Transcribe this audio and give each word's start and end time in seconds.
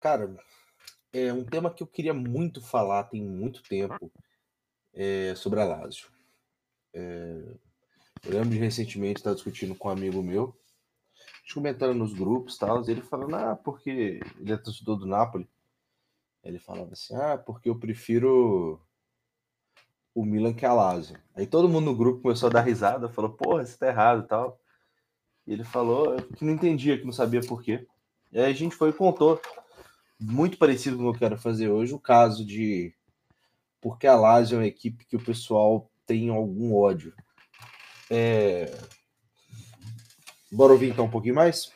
Cara, 0.00 0.32
é 1.12 1.32
um 1.32 1.44
tema 1.44 1.72
que 1.72 1.82
eu 1.82 1.86
queria 1.86 2.14
muito 2.14 2.60
falar 2.60 3.04
tem 3.04 3.22
muito 3.22 3.62
tempo 3.62 4.12
é 4.94 5.34
sobre 5.34 5.60
a 5.60 5.64
Lazio. 5.64 6.08
É, 6.94 7.42
eu 8.24 8.32
lembro 8.32 8.50
de 8.50 8.58
recentemente 8.58 9.20
estar 9.20 9.34
discutindo 9.34 9.74
com 9.74 9.88
um 9.88 9.92
amigo 9.92 10.22
meu, 10.22 10.56
comentando 11.52 11.94
nos 11.94 12.12
grupos 12.12 12.56
e 12.56 12.58
tal, 12.58 12.88
ele 12.88 13.00
falando, 13.00 13.34
ah, 13.36 13.56
porque 13.56 14.20
ele 14.38 14.52
é 14.52 14.56
torcedor 14.56 14.96
do 14.96 15.06
Napoli. 15.06 15.48
Ele 16.44 16.58
falava 16.58 16.92
assim, 16.92 17.14
ah, 17.16 17.38
porque 17.38 17.68
eu 17.68 17.78
prefiro 17.78 18.80
o 20.14 20.24
Milan 20.24 20.52
que 20.52 20.66
a 20.66 20.72
Lazio. 20.72 21.18
Aí 21.34 21.46
todo 21.46 21.68
mundo 21.68 21.86
no 21.86 21.96
grupo 21.96 22.22
começou 22.22 22.48
a 22.48 22.52
dar 22.52 22.60
risada, 22.62 23.08
falou, 23.08 23.32
porra, 23.32 23.62
isso 23.62 23.78
tá 23.78 23.88
errado 23.88 24.24
e 24.24 24.28
tal. 24.28 24.60
E 25.46 25.52
ele 25.52 25.64
falou 25.64 26.16
que 26.36 26.44
não 26.44 26.52
entendia, 26.52 26.98
que 26.98 27.04
não 27.04 27.12
sabia 27.12 27.40
por 27.40 27.62
quê. 27.62 27.86
E 28.30 28.38
aí 28.38 28.50
a 28.50 28.54
gente 28.54 28.76
foi 28.76 28.90
e 28.90 28.92
contou, 28.92 29.40
muito 30.20 30.58
parecido 30.58 30.96
com 30.96 31.04
o 31.04 31.12
que 31.12 31.16
eu 31.16 31.28
quero 31.28 31.38
fazer 31.38 31.68
hoje, 31.68 31.94
o 31.94 31.98
caso 31.98 32.44
de 32.44 32.92
porque 33.80 34.06
a 34.06 34.16
Lazio 34.16 34.56
é 34.56 34.58
uma 34.58 34.66
equipe 34.66 35.04
que 35.04 35.16
o 35.16 35.24
pessoal 35.24 35.88
tem 36.06 36.30
algum 36.30 36.74
ódio. 36.74 37.14
É... 38.10 38.70
Bora 40.50 40.72
ouvir 40.72 40.90
então 40.90 41.04
um 41.04 41.10
pouquinho 41.10 41.34
mais? 41.34 41.70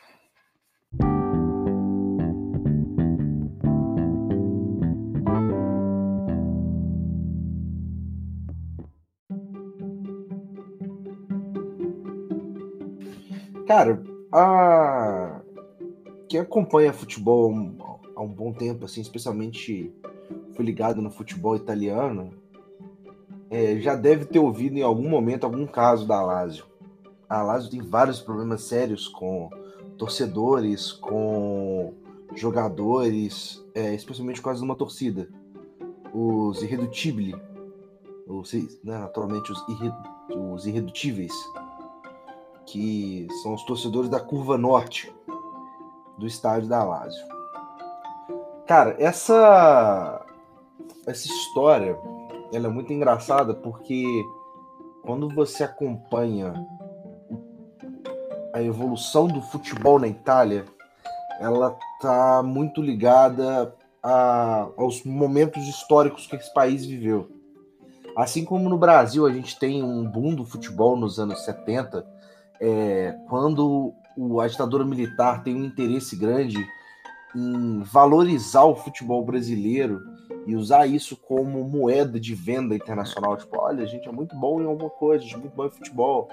Cara, 13.67 14.03
a... 14.31 15.41
quem 16.27 16.39
acompanha 16.39 16.91
futebol 16.91 17.51
um 18.23 18.33
bom 18.33 18.51
tempo, 18.53 18.85
assim, 18.85 19.01
especialmente 19.01 19.93
foi 20.53 20.65
ligado 20.65 21.01
no 21.01 21.11
futebol 21.11 21.55
italiano, 21.55 22.33
é, 23.49 23.79
já 23.79 23.95
deve 23.95 24.25
ter 24.25 24.39
ouvido 24.39 24.77
em 24.77 24.81
algum 24.81 25.07
momento 25.07 25.43
algum 25.43 25.67
caso 25.67 26.07
da 26.07 26.21
Lazio. 26.21 26.65
A 27.29 27.41
Lazio 27.41 27.69
tem 27.69 27.81
vários 27.81 28.19
problemas 28.19 28.63
sérios 28.63 29.07
com 29.07 29.49
torcedores, 29.97 30.91
com 30.91 31.93
jogadores, 32.35 33.63
é, 33.75 33.93
especialmente 33.93 34.39
por 34.39 34.45
causa 34.45 34.59
de 34.59 34.65
uma 34.65 34.75
torcida. 34.75 35.29
Os 36.13 36.61
irredutíveis, 36.61 37.35
os, 38.27 38.53
né, 38.83 38.97
naturalmente 38.97 39.51
os, 39.51 39.63
irre, 39.69 39.91
os 40.29 40.65
irredutíveis, 40.65 41.33
que 42.65 43.27
são 43.41 43.53
os 43.53 43.63
torcedores 43.63 44.09
da 44.09 44.19
curva 44.19 44.57
norte 44.57 45.13
do 46.17 46.25
estádio 46.25 46.69
da 46.69 46.83
Lazio. 46.83 47.25
Cara, 48.67 48.95
essa 48.97 50.25
essa 51.05 51.27
história 51.27 51.97
ela 52.53 52.67
é 52.67 52.69
muito 52.69 52.93
engraçada 52.93 53.53
porque 53.53 54.05
quando 55.01 55.27
você 55.27 55.65
acompanha 55.65 56.53
a 58.53 58.61
evolução 58.61 59.27
do 59.27 59.41
futebol 59.41 59.99
na 59.99 60.07
Itália, 60.07 60.65
ela 61.39 61.75
tá 61.99 62.41
muito 62.43 62.81
ligada 62.81 63.75
a, 64.01 64.67
aos 64.77 65.03
momentos 65.03 65.67
históricos 65.67 66.27
que 66.27 66.35
esse 66.35 66.53
país 66.53 66.85
viveu. 66.85 67.29
Assim 68.15 68.45
como 68.45 68.69
no 68.69 68.77
Brasil 68.77 69.25
a 69.25 69.33
gente 69.33 69.57
tem 69.59 69.83
um 69.83 70.05
boom 70.05 70.35
do 70.35 70.45
futebol 70.45 70.95
nos 70.95 71.19
anos 71.19 71.43
70, 71.43 72.05
é, 72.61 73.15
quando 73.27 73.93
o, 74.15 74.39
a 74.39 74.47
ditadura 74.47 74.85
militar 74.85 75.43
tem 75.43 75.55
um 75.55 75.65
interesse 75.65 76.15
grande 76.15 76.63
em 77.35 77.81
valorizar 77.81 78.63
o 78.63 78.75
futebol 78.75 79.23
brasileiro 79.23 80.01
e 80.45 80.55
usar 80.55 80.87
isso 80.87 81.15
como 81.15 81.63
moeda 81.63 82.19
de 82.19 82.35
venda 82.35 82.75
internacional. 82.75 83.37
Tipo, 83.37 83.59
olha, 83.59 83.83
a 83.83 83.87
gente 83.87 84.07
é 84.07 84.11
muito 84.11 84.35
bom 84.35 84.61
em 84.61 84.65
alguma 84.65 84.89
coisa, 84.89 85.23
a 85.23 85.25
gente 85.25 85.35
é 85.35 85.39
muito 85.39 85.55
bom 85.55 85.65
em 85.65 85.69
futebol. 85.69 86.29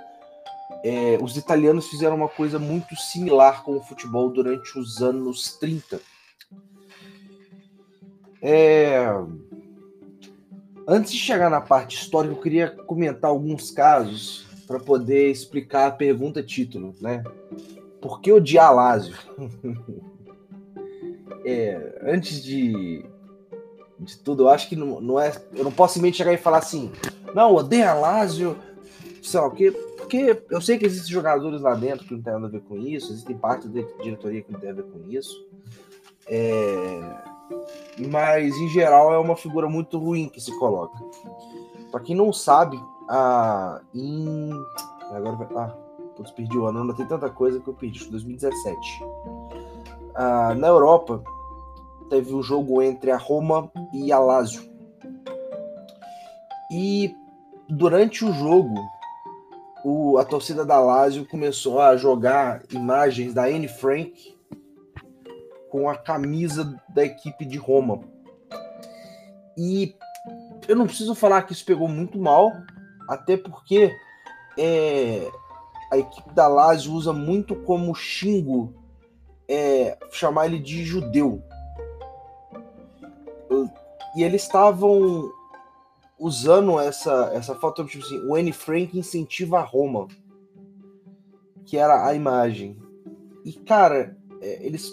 É, 0.84 1.18
os 1.20 1.36
italianos 1.36 1.88
fizeram 1.88 2.16
uma 2.16 2.28
coisa 2.28 2.58
muito 2.58 2.96
similar 2.96 3.62
com 3.62 3.76
o 3.76 3.82
futebol 3.82 4.30
durante 4.30 4.78
os 4.78 5.02
anos 5.02 5.56
30. 5.58 6.00
É... 8.42 9.06
Antes 10.88 11.12
de 11.12 11.18
chegar 11.18 11.50
na 11.50 11.60
parte 11.60 11.96
histórica, 11.96 12.34
eu 12.34 12.40
queria 12.40 12.70
comentar 12.70 13.30
alguns 13.30 13.70
casos 13.70 14.46
para 14.66 14.80
poder 14.80 15.30
explicar 15.30 15.86
a 15.86 15.92
pergunta 15.92 16.42
título, 16.42 16.94
né? 17.00 17.22
Por 18.00 18.20
que 18.20 18.32
odiar 18.32 18.74
Lázio? 18.74 19.14
é, 21.44 21.98
antes 22.02 22.42
de, 22.42 23.04
de 23.98 24.18
tudo, 24.18 24.44
eu 24.44 24.48
acho 24.48 24.68
que 24.68 24.76
não, 24.76 25.00
não 25.00 25.20
é. 25.20 25.32
Eu 25.54 25.64
não 25.64 25.72
posso 25.72 25.94
simplesmente 25.94 26.18
chegar 26.18 26.32
e 26.32 26.38
falar 26.38 26.58
assim, 26.58 26.90
não, 27.34 27.54
odeia 27.54 27.94
Lázio, 27.94 28.56
sei 29.22 29.40
lá 29.40 29.46
o 29.46 29.50
quê, 29.50 29.70
porque 29.96 30.42
eu 30.50 30.60
sei 30.60 30.78
que 30.78 30.86
existem 30.86 31.12
jogadores 31.12 31.60
lá 31.60 31.74
dentro 31.74 32.06
que 32.06 32.14
não 32.14 32.22
tem 32.22 32.32
nada 32.32 32.46
a 32.46 32.50
ver 32.50 32.60
com 32.62 32.76
isso, 32.76 33.12
existem 33.12 33.36
partes 33.36 33.70
da 33.70 33.80
diretoria 34.02 34.42
que 34.42 34.52
não 34.52 34.60
tem 34.60 34.70
a 34.70 34.74
ver 34.74 34.84
com 34.84 35.08
isso. 35.08 35.46
É, 36.26 37.00
mas 38.10 38.56
em 38.56 38.68
geral 38.68 39.12
é 39.12 39.18
uma 39.18 39.36
figura 39.36 39.68
muito 39.68 39.98
ruim 39.98 40.28
que 40.28 40.40
se 40.40 40.56
coloca. 40.58 40.98
Para 41.90 42.00
quem 42.00 42.14
não 42.14 42.32
sabe, 42.32 42.80
a, 43.08 43.80
em. 43.94 44.50
Agora. 45.12 45.48
Ah, 45.56 45.74
putz, 46.16 46.30
perdi 46.30 46.56
o 46.56 46.66
ano, 46.66 46.84
não 46.84 46.94
tem 46.94 47.06
tanta 47.06 47.28
coisa 47.28 47.58
que 47.60 47.68
eu 47.68 47.74
perdi, 47.74 48.08
2017. 48.08 49.04
Ah, 50.14 50.54
na 50.54 50.68
Europa, 50.68 51.22
teve 52.08 52.34
um 52.34 52.42
jogo 52.42 52.82
entre 52.82 53.10
a 53.10 53.16
Roma 53.16 53.70
e 53.92 54.12
a 54.12 54.18
Lazio. 54.18 54.68
E 56.70 57.14
durante 57.68 58.24
o 58.24 58.32
jogo, 58.32 58.74
o, 59.84 60.18
a 60.18 60.24
torcida 60.24 60.64
da 60.64 60.78
Lazio 60.78 61.26
começou 61.26 61.80
a 61.80 61.96
jogar 61.96 62.62
imagens 62.70 63.32
da 63.32 63.44
Anne 63.44 63.68
Frank 63.68 64.38
com 65.70 65.88
a 65.88 65.96
camisa 65.96 66.76
da 66.88 67.04
equipe 67.04 67.44
de 67.44 67.56
Roma. 67.56 68.00
E 69.56 69.94
eu 70.68 70.76
não 70.76 70.86
preciso 70.86 71.14
falar 71.14 71.42
que 71.42 71.52
isso 71.52 71.64
pegou 71.64 71.88
muito 71.88 72.18
mal, 72.18 72.50
até 73.08 73.36
porque 73.36 73.92
é, 74.58 75.30
a 75.92 75.98
equipe 75.98 76.32
da 76.34 76.48
Lazio 76.48 76.92
usa 76.92 77.12
muito 77.12 77.54
como 77.54 77.94
xingo 77.94 78.79
é, 79.50 79.98
chamar 80.12 80.46
ele 80.46 80.60
de 80.60 80.84
judeu. 80.84 81.42
E 84.14 84.22
eles 84.22 84.42
estavam 84.42 85.32
usando 86.16 86.78
essa, 86.78 87.32
essa 87.34 87.54
foto, 87.56 87.84
tipo 87.84 88.04
assim, 88.04 88.20
o 88.26 88.36
Anne 88.36 88.52
Frank 88.52 88.96
incentiva 88.96 89.58
a 89.58 89.62
Roma, 89.62 90.06
que 91.64 91.76
era 91.76 92.06
a 92.06 92.14
imagem. 92.14 92.76
E, 93.44 93.52
cara, 93.52 94.16
é, 94.40 94.64
eles, 94.64 94.92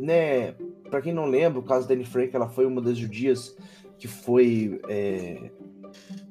né, 0.00 0.52
para 0.90 1.00
quem 1.00 1.12
não 1.12 1.26
lembra, 1.26 1.60
o 1.60 1.64
caso 1.64 1.86
da 1.86 1.94
Anne 1.94 2.04
Frank, 2.04 2.34
ela 2.34 2.48
foi 2.48 2.66
uma 2.66 2.80
das 2.80 2.96
judias 2.98 3.56
que 3.98 4.08
foi, 4.08 4.80
é, 4.88 5.50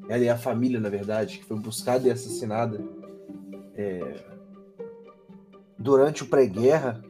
ela 0.09 0.23
e 0.23 0.29
a 0.29 0.38
família, 0.38 0.79
na 0.79 0.89
verdade, 0.89 1.38
que 1.38 1.45
foi 1.45 1.57
buscada 1.57 2.07
e 2.07 2.12
assassinada 2.12 2.83
é, 3.75 4.16
durante 5.78 6.23
o 6.23 6.28
pré-guerra. 6.28 7.01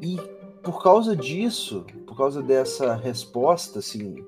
E 0.00 0.16
por 0.62 0.82
causa 0.82 1.14
disso, 1.14 1.84
por 2.06 2.16
causa 2.16 2.42
dessa 2.42 2.94
resposta, 2.94 3.78
assim, 3.78 4.24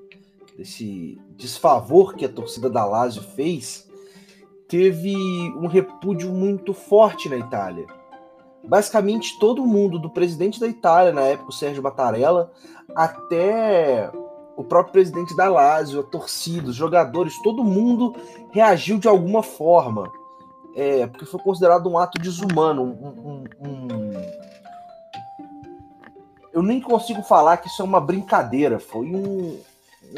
desse 0.57 1.19
desfavor 1.31 2.15
que 2.15 2.25
a 2.25 2.29
torcida 2.29 2.69
da 2.69 2.85
Lazio 2.85 3.21
fez, 3.21 3.89
teve 4.67 5.15
um 5.57 5.67
repúdio 5.67 6.31
muito 6.31 6.73
forte 6.73 7.27
na 7.27 7.37
Itália. 7.37 7.87
Basicamente 8.63 9.39
todo 9.39 9.65
mundo, 9.65 9.97
do 9.97 10.09
presidente 10.09 10.59
da 10.59 10.67
Itália 10.67 11.11
na 11.11 11.21
época, 11.21 11.49
o 11.49 11.53
Sérgio 11.53 11.81
Mattarella, 11.81 12.51
até 12.95 14.11
o 14.55 14.63
próprio 14.63 14.91
presidente 14.91 15.35
da 15.35 15.49
Lazio, 15.49 16.01
a 16.01 16.03
torcida, 16.03 16.69
os 16.69 16.75
jogadores, 16.75 17.41
todo 17.41 17.63
mundo 17.63 18.13
reagiu 18.51 18.99
de 18.99 19.07
alguma 19.07 19.41
forma. 19.41 20.11
É, 20.75 21.07
porque 21.07 21.25
foi 21.25 21.39
considerado 21.39 21.89
um 21.89 21.97
ato 21.97 22.21
desumano, 22.21 22.83
um, 22.83 23.07
um, 23.07 23.43
um... 23.67 24.11
Eu 26.51 26.61
nem 26.61 26.81
consigo 26.81 27.21
falar 27.21 27.57
que 27.57 27.67
isso 27.67 27.81
é 27.81 27.85
uma 27.85 28.01
brincadeira, 28.01 28.79
foi 28.79 29.05
um, 29.05 29.59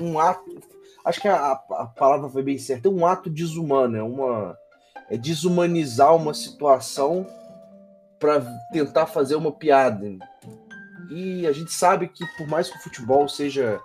um 0.01 0.19
ato. 0.19 0.61
Acho 1.03 1.19
que 1.19 1.27
a, 1.27 1.51
a 1.51 1.85
palavra 1.85 2.29
foi 2.29 2.43
bem 2.43 2.57
certa, 2.57 2.87
é 2.87 2.91
um 2.91 3.05
ato 3.05 3.29
desumano, 3.29 3.97
é 3.97 4.03
uma. 4.03 4.57
É 5.09 5.17
desumanizar 5.17 6.15
uma 6.15 6.33
situação 6.33 7.27
para 8.17 8.41
tentar 8.71 9.07
fazer 9.07 9.35
uma 9.35 9.51
piada. 9.51 10.17
E 11.09 11.45
a 11.45 11.51
gente 11.51 11.73
sabe 11.73 12.07
que, 12.07 12.25
por 12.37 12.47
mais 12.47 12.69
que 12.69 12.77
o 12.77 12.81
futebol 12.81 13.27
seja 13.27 13.81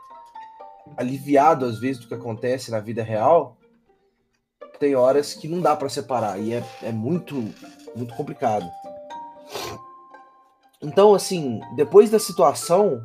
aliviado 0.97 1.65
às 1.65 1.81
vezes 1.81 2.01
do 2.01 2.07
que 2.07 2.15
acontece 2.15 2.71
na 2.71 2.79
vida 2.79 3.03
real, 3.03 3.57
tem 4.79 4.95
horas 4.95 5.35
que 5.35 5.49
não 5.49 5.61
dá 5.61 5.75
para 5.75 5.89
separar 5.89 6.39
e 6.39 6.53
é, 6.53 6.63
é 6.83 6.93
muito, 6.93 7.35
muito 7.95 8.15
complicado. 8.15 8.71
Então, 10.87 11.13
assim, 11.15 11.61
depois 11.75 12.11
da 12.11 12.19
situação, 12.21 13.03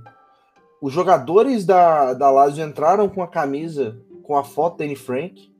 os 0.79 0.93
jogadores 0.93 1.65
da, 1.65 2.13
da 2.13 2.29
Lazio 2.29 2.63
entraram 2.63 3.09
com 3.09 3.23
a 3.23 3.27
camisa 3.27 3.99
com 4.21 4.37
a 4.37 4.43
foto 4.43 4.77
da 4.77 4.85
Anne 4.85 4.95
Frank 4.95 5.51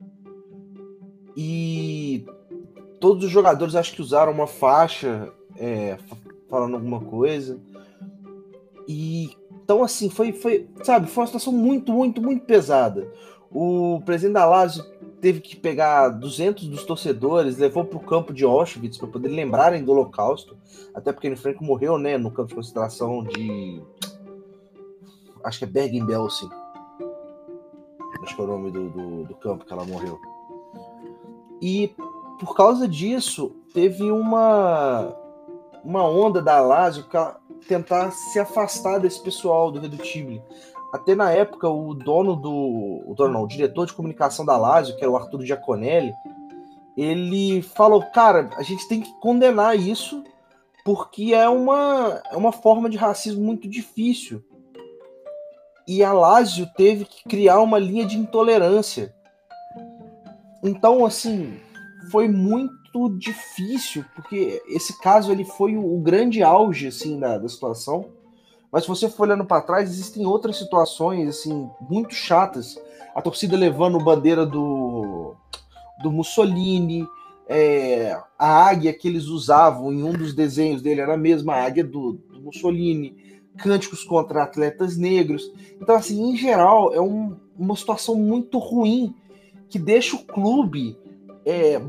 e 1.35 2.23
todos 2.99 3.25
os 3.25 3.31
jogadores 3.31 3.73
acho 3.73 3.95
que 3.95 4.03
usaram 4.03 4.31
uma 4.31 4.45
faixa 4.45 5.33
é, 5.57 5.97
falando 6.47 6.75
alguma 6.75 6.99
coisa. 7.01 7.59
E 8.87 9.35
então 9.63 9.83
assim, 9.83 10.07
foi, 10.07 10.31
foi, 10.31 10.69
sabe, 10.83 11.07
foi 11.07 11.23
uma 11.23 11.27
situação 11.27 11.51
muito, 11.51 11.91
muito, 11.91 12.21
muito 12.21 12.45
pesada. 12.45 13.11
O 13.49 13.99
presidente 14.05 14.35
da 14.35 14.45
Lazio 14.45 14.85
teve 15.21 15.39
que 15.39 15.55
pegar 15.55 16.09
200 16.09 16.67
dos 16.67 16.83
torcedores, 16.83 17.57
levou 17.57 17.85
para 17.85 17.97
o 17.97 18.03
campo 18.03 18.33
de 18.33 18.43
Auschwitz 18.43 18.97
para 18.97 19.07
poder 19.07 19.29
lembrarem 19.29 19.83
do 19.83 19.91
Holocausto, 19.91 20.57
até 20.93 21.13
porque 21.13 21.33
Frank 21.35 21.63
morreu, 21.63 21.97
né, 21.97 22.17
no 22.17 22.31
campo 22.31 22.49
de 22.49 22.55
concentração 22.55 23.23
de 23.23 23.81
acho 25.43 25.59
que 25.59 25.65
é 25.65 25.67
Bergen-Belsen. 25.67 26.49
Acho 28.23 28.35
que 28.35 28.41
é 28.41 28.43
o 28.43 28.47
nome 28.47 28.71
do, 28.71 28.89
do, 28.89 29.23
do 29.25 29.35
campo 29.35 29.65
que 29.65 29.73
ela 29.73 29.85
morreu. 29.85 30.19
E 31.61 31.95
por 32.39 32.55
causa 32.55 32.87
disso, 32.87 33.55
teve 33.73 34.11
uma 34.11 35.15
uma 35.83 36.03
onda 36.03 36.41
da 36.41 36.59
Lazio 36.59 37.05
tentar 37.67 38.11
se 38.11 38.39
afastar 38.39 38.99
desse 38.99 39.21
pessoal 39.21 39.71
do 39.71 39.79
Redutível. 39.79 40.43
Até 40.91 41.15
na 41.15 41.31
época, 41.31 41.69
o 41.69 41.93
dono 41.93 42.35
do. 42.35 43.03
O 43.05 43.13
dono 43.15 43.33
não, 43.33 43.43
o 43.43 43.47
diretor 43.47 43.85
de 43.85 43.93
comunicação 43.93 44.45
da 44.45 44.57
Lazio, 44.57 44.95
que 44.97 45.03
era 45.03 45.11
o 45.11 45.15
Arturo 45.15 45.45
Giaconelli, 45.45 46.13
ele 46.97 47.61
falou: 47.61 48.03
cara, 48.11 48.49
a 48.57 48.63
gente 48.63 48.87
tem 48.87 49.01
que 49.01 49.13
condenar 49.19 49.77
isso, 49.77 50.23
porque 50.83 51.33
é 51.33 51.47
uma, 51.47 52.21
é 52.29 52.35
uma 52.35 52.51
forma 52.51 52.89
de 52.89 52.97
racismo 52.97 53.41
muito 53.41 53.69
difícil. 53.69 54.43
E 55.87 56.03
a 56.03 56.13
Lazio 56.13 56.67
teve 56.75 57.05
que 57.05 57.23
criar 57.23 57.59
uma 57.59 57.79
linha 57.79 58.05
de 58.05 58.17
intolerância. 58.17 59.13
Então, 60.63 61.05
assim, 61.05 61.57
foi 62.11 62.27
muito 62.27 63.09
difícil, 63.17 64.05
porque 64.13 64.61
esse 64.67 64.99
caso 64.99 65.31
ele 65.31 65.45
foi 65.45 65.75
o, 65.75 65.95
o 65.95 65.99
grande 66.01 66.43
auge 66.43 66.87
assim 66.87 67.17
da, 67.17 67.37
da 67.37 67.47
situação. 67.47 68.20
Mas 68.71 68.83
se 68.83 68.89
você 68.89 69.09
for 69.09 69.27
olhando 69.27 69.45
para 69.45 69.61
trás, 69.61 69.89
existem 69.89 70.25
outras 70.25 70.57
situações 70.57 71.27
assim 71.27 71.69
muito 71.89 72.13
chatas. 72.13 72.79
A 73.13 73.21
torcida 73.21 73.57
levando 73.57 74.03
bandeira 74.03 74.45
do, 74.45 75.35
do 76.01 76.11
Mussolini, 76.11 77.05
é, 77.47 78.17
a 78.39 78.69
águia 78.69 78.93
que 78.93 79.07
eles 79.07 79.25
usavam 79.25 79.91
em 79.91 80.03
um 80.03 80.13
dos 80.13 80.33
desenhos 80.33 80.81
dele 80.81 81.01
era 81.01 81.15
a 81.15 81.17
mesma 81.17 81.55
águia 81.55 81.83
do, 81.83 82.13
do 82.13 82.41
Mussolini, 82.41 83.41
cânticos 83.57 84.05
contra 84.05 84.43
atletas 84.43 84.95
negros. 84.95 85.51
Então, 85.81 85.95
assim, 85.95 86.31
em 86.31 86.37
geral, 86.37 86.93
é 86.93 87.01
um, 87.01 87.35
uma 87.57 87.75
situação 87.75 88.15
muito 88.15 88.57
ruim 88.57 89.13
que 89.67 89.77
deixa 89.77 90.15
o 90.15 90.23
clube 90.23 90.97
é, 91.45 91.81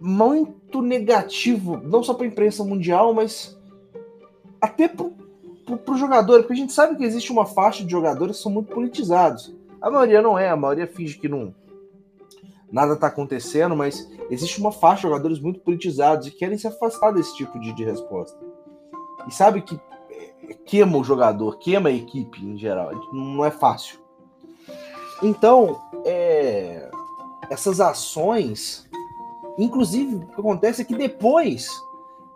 muito 0.00 0.82
negativo, 0.82 1.76
não 1.76 2.02
só 2.02 2.12
para 2.12 2.24
a 2.24 2.28
imprensa 2.28 2.64
mundial, 2.64 3.14
mas 3.14 3.56
até 4.60 4.88
para 4.88 5.06
o 5.74 5.96
jogador, 5.96 6.40
porque 6.40 6.52
a 6.52 6.56
gente 6.56 6.72
sabe 6.72 6.96
que 6.96 7.04
existe 7.04 7.32
uma 7.32 7.46
faixa 7.46 7.84
de 7.84 7.90
jogadores 7.90 8.36
que 8.36 8.42
são 8.42 8.52
muito 8.52 8.72
politizados. 8.72 9.54
A 9.80 9.90
maioria 9.90 10.22
não 10.22 10.38
é, 10.38 10.50
a 10.50 10.56
maioria 10.56 10.86
finge 10.86 11.18
que 11.18 11.28
não 11.28 11.54
nada 12.70 12.94
está 12.94 13.08
acontecendo, 13.08 13.76
mas 13.76 14.08
existe 14.30 14.60
uma 14.60 14.72
faixa 14.72 15.02
de 15.02 15.08
jogadores 15.08 15.40
muito 15.40 15.60
politizados 15.60 16.26
e 16.26 16.30
querem 16.30 16.56
se 16.56 16.66
afastar 16.66 17.12
desse 17.12 17.34
tipo 17.34 17.58
de, 17.58 17.72
de 17.72 17.84
resposta. 17.84 18.38
E 19.26 19.34
sabe 19.34 19.62
que 19.62 19.78
é, 20.10 20.54
queima 20.64 20.96
o 20.96 21.04
jogador, 21.04 21.58
queima 21.58 21.88
a 21.88 21.92
equipe 21.92 22.44
em 22.44 22.56
geral, 22.56 22.92
não 23.12 23.44
é 23.44 23.50
fácil. 23.50 23.98
Então, 25.22 25.80
é, 26.04 26.90
essas 27.50 27.80
ações, 27.80 28.88
inclusive, 29.58 30.16
o 30.16 30.26
que 30.26 30.40
acontece 30.40 30.82
é 30.82 30.84
que 30.84 30.94
depois 30.94 31.68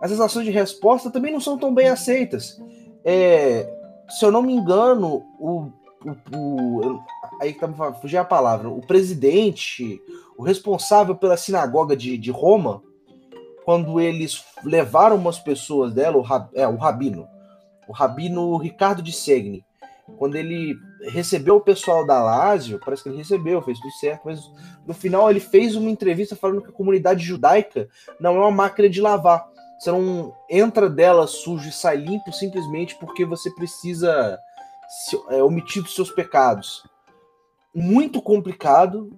essas 0.03 0.21
ações 0.21 0.45
de 0.45 0.51
resposta 0.51 1.11
também 1.11 1.33
não 1.33 1.41
são 1.41 1.57
tão 1.57 1.73
bem 1.73 1.89
aceitas. 1.89 2.61
É, 3.05 3.69
se 4.09 4.25
eu 4.25 4.31
não 4.31 4.43
me 4.43 4.53
engano, 4.53 5.23
o, 5.39 5.71
o, 6.05 6.87
o 6.87 7.05
aí 7.41 7.53
que 7.53 7.61
tá 7.61 7.93
fugir 7.95 8.17
a 8.17 8.25
palavra, 8.25 8.69
o 8.69 8.81
presidente, 8.81 10.01
o 10.37 10.43
responsável 10.43 11.15
pela 11.15 11.37
sinagoga 11.37 11.97
de, 11.97 12.17
de 12.17 12.31
Roma, 12.31 12.83
quando 13.65 14.01
eles 14.01 14.45
levaram 14.63 15.17
umas 15.17 15.39
pessoas 15.39 15.93
dela, 15.93 16.17
o, 16.17 16.25
é, 16.55 16.67
o 16.69 16.77
rabino, 16.77 17.27
o 17.89 17.93
rabino 17.93 18.57
Ricardo 18.57 19.03
de 19.03 19.13
Segni, 19.13 19.65
quando 20.19 20.37
ele 20.37 20.77
recebeu 21.09 21.57
o 21.57 21.61
pessoal 21.61 22.07
da 22.07 22.23
Lazio, 22.23 22.81
parece 22.85 23.03
que 23.03 23.09
ele 23.09 23.19
recebeu, 23.19 23.63
fez 23.63 23.79
tudo 23.79 23.93
certo, 23.93 24.23
mas 24.27 24.41
no 24.87 24.93
final 24.93 25.31
ele 25.31 25.41
fez 25.41 25.77
uma 25.77 25.91
entrevista 25.91 26.37
falando 26.37 26.63
que 26.63 26.69
a 26.69 26.75
comunidade 26.75 27.25
judaica 27.25 27.89
não 28.21 28.37
é 28.37 28.41
uma 28.41 28.51
máquina 28.51 28.89
de 28.89 29.01
lavar. 29.01 29.47
Você 29.79 29.91
não 29.91 30.35
entra 30.49 30.89
dela 30.89 31.27
sujo 31.27 31.69
e 31.69 31.73
sai 31.73 31.97
limpo 31.97 32.33
simplesmente 32.33 32.97
porque 32.97 33.25
você 33.25 33.51
precisa 33.51 34.39
é, 35.31 35.43
omitir 35.43 35.83
dos 35.83 35.95
seus 35.95 36.11
pecados. 36.11 36.85
Muito 37.75 38.23
complicado 38.23 39.17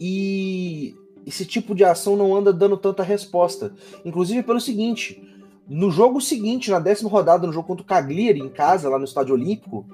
e 0.00 0.94
esse 1.26 1.44
tipo 1.44 1.74
de 1.74 1.84
ação 1.84 2.16
não 2.16 2.34
anda 2.34 2.52
dando 2.52 2.76
tanta 2.76 3.02
resposta. 3.02 3.74
Inclusive 4.04 4.42
pelo 4.42 4.60
seguinte, 4.60 5.22
no 5.68 5.90
jogo 5.90 6.20
seguinte, 6.20 6.70
na 6.70 6.78
décima 6.78 7.10
rodada, 7.10 7.46
no 7.46 7.52
jogo 7.52 7.66
contra 7.66 7.82
o 7.82 7.86
Cagliari, 7.86 8.40
em 8.40 8.48
casa, 8.48 8.88
lá 8.88 8.98
no 8.98 9.04
Estádio 9.04 9.34
Olímpico, 9.34 9.84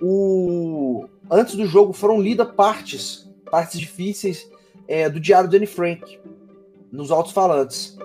o... 0.00 1.06
antes 1.28 1.56
do 1.56 1.66
jogo 1.66 1.92
foram 1.92 2.20
lidas 2.20 2.52
partes, 2.52 3.28
partes 3.50 3.80
difíceis 3.80 4.48
é, 4.86 5.08
do 5.10 5.18
diário 5.18 5.50
de 5.50 5.56
Anne 5.56 5.66
Frank, 5.66 6.20
nos 6.92 7.10
altos-falantes. 7.10 7.98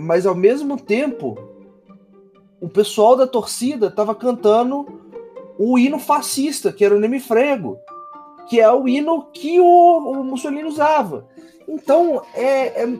Mas 0.00 0.26
ao 0.26 0.34
mesmo 0.34 0.76
tempo, 0.76 1.36
o 2.60 2.68
pessoal 2.68 3.16
da 3.16 3.26
torcida 3.26 3.86
estava 3.86 4.14
cantando 4.14 4.86
o 5.58 5.78
hino 5.78 5.98
fascista, 5.98 6.72
que 6.72 6.84
era 6.84 6.96
o 6.96 6.98
Neme 6.98 7.20
Frego, 7.20 7.78
que 8.48 8.58
é 8.60 8.70
o 8.70 8.88
hino 8.88 9.26
que 9.32 9.60
o, 9.60 9.64
o 9.64 10.24
Mussolini 10.24 10.64
usava. 10.64 11.28
Então, 11.68 12.22
é, 12.34 12.82
é 12.82 12.98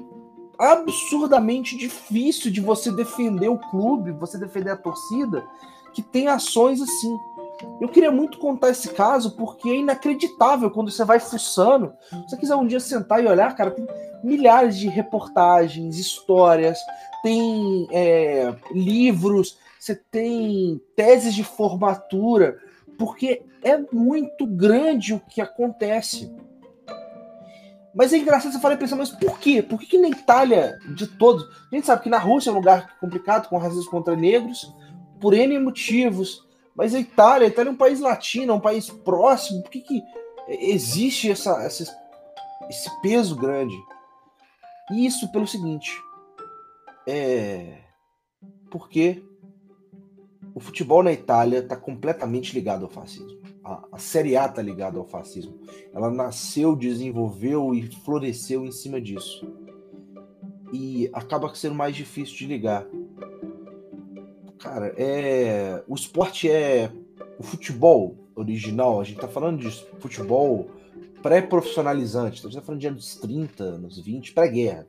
absurdamente 0.58 1.76
difícil 1.76 2.50
de 2.50 2.61
você 2.61 2.93
defender 2.93 3.49
o 3.49 3.58
clube, 3.58 4.12
você 4.12 4.38
defender 4.38 4.70
a 4.70 4.76
torcida, 4.76 5.44
que 5.94 6.02
tem 6.02 6.29
ações 6.29 6.81
assim. 6.81 7.17
Eu 7.81 7.89
queria 7.89 8.11
muito 8.11 8.38
contar 8.38 8.71
esse 8.71 8.90
caso 8.90 9.37
porque 9.37 9.69
é 9.69 9.76
inacreditável 9.76 10.71
quando 10.71 10.90
você 10.90 11.05
vai 11.05 11.21
fuçando. 11.21 11.93
Se 12.11 12.31
você 12.31 12.37
quiser 12.37 12.57
um 12.57 12.67
dia 12.67 12.81
sentar 12.81 13.23
e 13.23 13.26
olhar, 13.26 13.55
cara, 13.55 13.71
tem 13.71 13.87
milhares 14.23 14.79
de 14.79 14.88
reportagens, 14.88 15.99
histórias, 15.99 16.79
tem 17.23 17.88
é, 17.90 18.55
livros, 18.73 19.59
você 19.79 19.95
tem 19.95 20.81
teses 20.97 21.35
de 21.35 21.45
formatura, 21.45 22.59
porque 22.99 23.43
é 23.62 23.79
muito 23.93 24.47
grande 24.47 25.14
o 25.14 25.21
que 25.21 25.40
acontece. 25.40 26.33
Mas 27.95 28.12
é 28.12 28.19
engraçado 28.19 28.52
você 28.52 28.61
falar 28.61 28.75
e 28.75 28.79
pensar, 28.79 28.97
mas 28.97 29.11
por 29.11 29.38
quê? 29.38 29.62
Por 29.62 29.79
que, 29.81 29.87
que 29.87 29.99
na 29.99 30.09
Itália, 30.09 30.79
de 30.95 31.07
todos, 31.07 31.45
a 31.71 31.75
gente 31.75 31.87
sabe 31.87 32.02
que 32.02 32.09
na 32.09 32.19
Rússia 32.19 32.50
é 32.50 32.52
um 32.52 32.57
lugar 32.57 32.99
complicado 33.00 33.49
com 33.49 33.59
racismo 33.59 33.90
contra 33.90 34.14
negros, 34.14 34.73
por 35.21 35.35
N 35.35 35.59
motivos, 35.59 36.49
mas 36.75 36.95
a 36.95 37.00
Itália, 37.00 37.47
a 37.47 37.50
Itália 37.50 37.71
é 37.71 37.73
um 37.73 37.77
país 37.77 38.00
latino, 38.00 38.53
é 38.53 38.55
um 38.55 38.61
país 38.61 38.89
próximo, 38.89 39.62
por 39.62 39.71
que, 39.71 39.81
que 39.81 40.03
existe 40.49 41.31
essa, 41.31 41.62
essa, 41.62 41.85
esse 42.69 42.91
peso 43.03 43.37
grande? 43.37 43.77
E 44.91 45.07
isso 45.07 45.31
pelo 45.31 45.47
seguinte, 45.47 45.93
é 47.07 47.79
porque 48.71 49.23
o 50.55 50.61
futebol 50.61 51.03
na 51.03 51.12
Itália 51.12 51.59
está 51.59 51.77
completamente 51.77 52.53
ligado 52.55 52.85
ao 52.85 52.91
fascismo 52.91 53.41
a, 53.65 53.85
a 53.93 53.99
Série 53.99 54.37
A 54.37 54.49
tá 54.49 54.62
ligada 54.62 54.99
ao 54.99 55.05
fascismo. 55.05 55.59
Ela 55.93 56.11
nasceu, 56.11 56.75
desenvolveu 56.75 57.75
e 57.75 57.87
floresceu 57.87 58.65
em 58.65 58.73
cima 58.73 59.00
disso. 59.00 59.47
E 60.73 61.11
acaba 61.12 61.53
sendo 61.55 61.75
mais 61.75 61.95
difícil 61.95 62.37
de 62.37 62.47
ligar. 62.47 62.87
Cara, 64.61 64.95
é. 64.97 65.83
O 65.88 65.95
esporte 65.95 66.50
é. 66.50 66.90
O 67.38 67.43
futebol 67.43 68.17
original, 68.35 69.00
a 69.00 69.05
gente 69.05 69.21
tá 69.21 69.29
falando 69.29 69.61
de 69.61 69.71
futebol 69.99 70.69
pré-profissionalizante, 71.23 72.40
a 72.40 72.49
gente 72.49 72.55
tá 72.55 72.62
falando 72.62 72.81
de 72.81 72.87
anos 72.87 73.17
30, 73.17 73.64
anos 73.64 73.99
20, 73.99 74.33
pré-guerra 74.33 74.87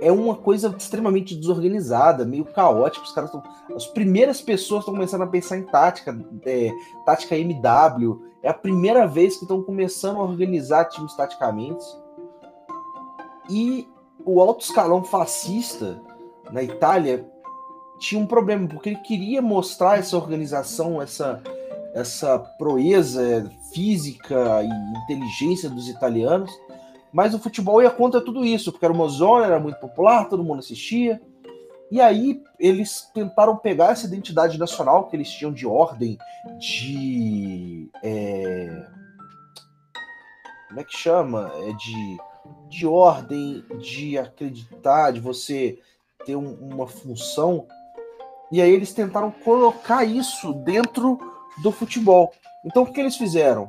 é 0.00 0.12
uma 0.12 0.36
coisa 0.36 0.74
extremamente 0.76 1.34
desorganizada, 1.34 2.24
meio 2.24 2.44
caótica. 2.44 3.04
Os 3.04 3.12
caras. 3.12 3.30
As 3.74 3.86
primeiras 3.86 4.40
pessoas 4.40 4.80
estão 4.80 4.94
começando 4.94 5.22
a 5.22 5.26
pensar 5.26 5.58
em 5.58 5.64
tática, 5.64 6.18
é, 6.44 6.70
tática 7.04 7.36
MW. 7.36 8.22
É 8.42 8.48
a 8.48 8.54
primeira 8.54 9.06
vez 9.06 9.36
que 9.36 9.44
estão 9.44 9.62
começando 9.62 10.18
a 10.18 10.22
organizar 10.22 10.86
times 10.86 11.14
taticamente. 11.14 11.84
E 13.50 13.88
o 14.24 14.40
alto 14.40 14.64
escalão 14.64 15.02
fascista 15.02 16.00
na 16.52 16.62
Itália 16.62 17.28
tinha 17.98 18.20
um 18.20 18.26
problema, 18.26 18.66
porque 18.68 18.90
ele 18.90 18.98
queria 18.98 19.42
mostrar 19.42 19.98
essa 19.98 20.16
organização, 20.16 21.00
essa, 21.02 21.42
essa 21.94 22.38
proeza 22.38 23.50
física 23.72 24.62
e 24.62 24.98
inteligência 25.04 25.68
dos 25.68 25.88
italianos, 25.88 26.50
mas 27.12 27.34
o 27.34 27.38
futebol 27.38 27.82
ia 27.82 27.90
contra 27.90 28.20
tudo 28.20 28.44
isso, 28.44 28.70
porque 28.70 28.84
era 28.84 28.94
uma 28.94 29.08
zona, 29.08 29.46
era 29.46 29.60
muito 29.60 29.78
popular, 29.80 30.28
todo 30.28 30.44
mundo 30.44 30.60
assistia. 30.60 31.20
E 31.90 32.00
aí 32.00 32.42
eles 32.58 33.10
tentaram 33.14 33.56
pegar 33.56 33.92
essa 33.92 34.06
identidade 34.06 34.58
nacional 34.58 35.06
que 35.06 35.16
eles 35.16 35.30
tinham 35.30 35.52
de 35.52 35.66
ordem, 35.66 36.18
de. 36.58 37.90
É, 38.02 38.86
como 40.68 40.80
é 40.80 40.84
que 40.84 40.96
chama? 40.96 41.50
É 41.62 41.72
de, 41.72 42.18
de 42.68 42.86
ordem, 42.86 43.64
de 43.80 44.18
acreditar, 44.18 45.12
de 45.12 45.20
você 45.20 45.78
ter 46.26 46.36
um, 46.36 46.52
uma 46.54 46.86
função. 46.86 47.66
E 48.50 48.60
aí 48.60 48.70
eles 48.70 48.92
tentaram 48.92 49.30
colocar 49.30 50.04
isso 50.04 50.52
dentro 50.52 51.18
do 51.62 51.70
futebol. 51.70 52.32
Então 52.64 52.82
o 52.82 52.92
que 52.92 53.00
eles 53.00 53.16
fizeram? 53.16 53.68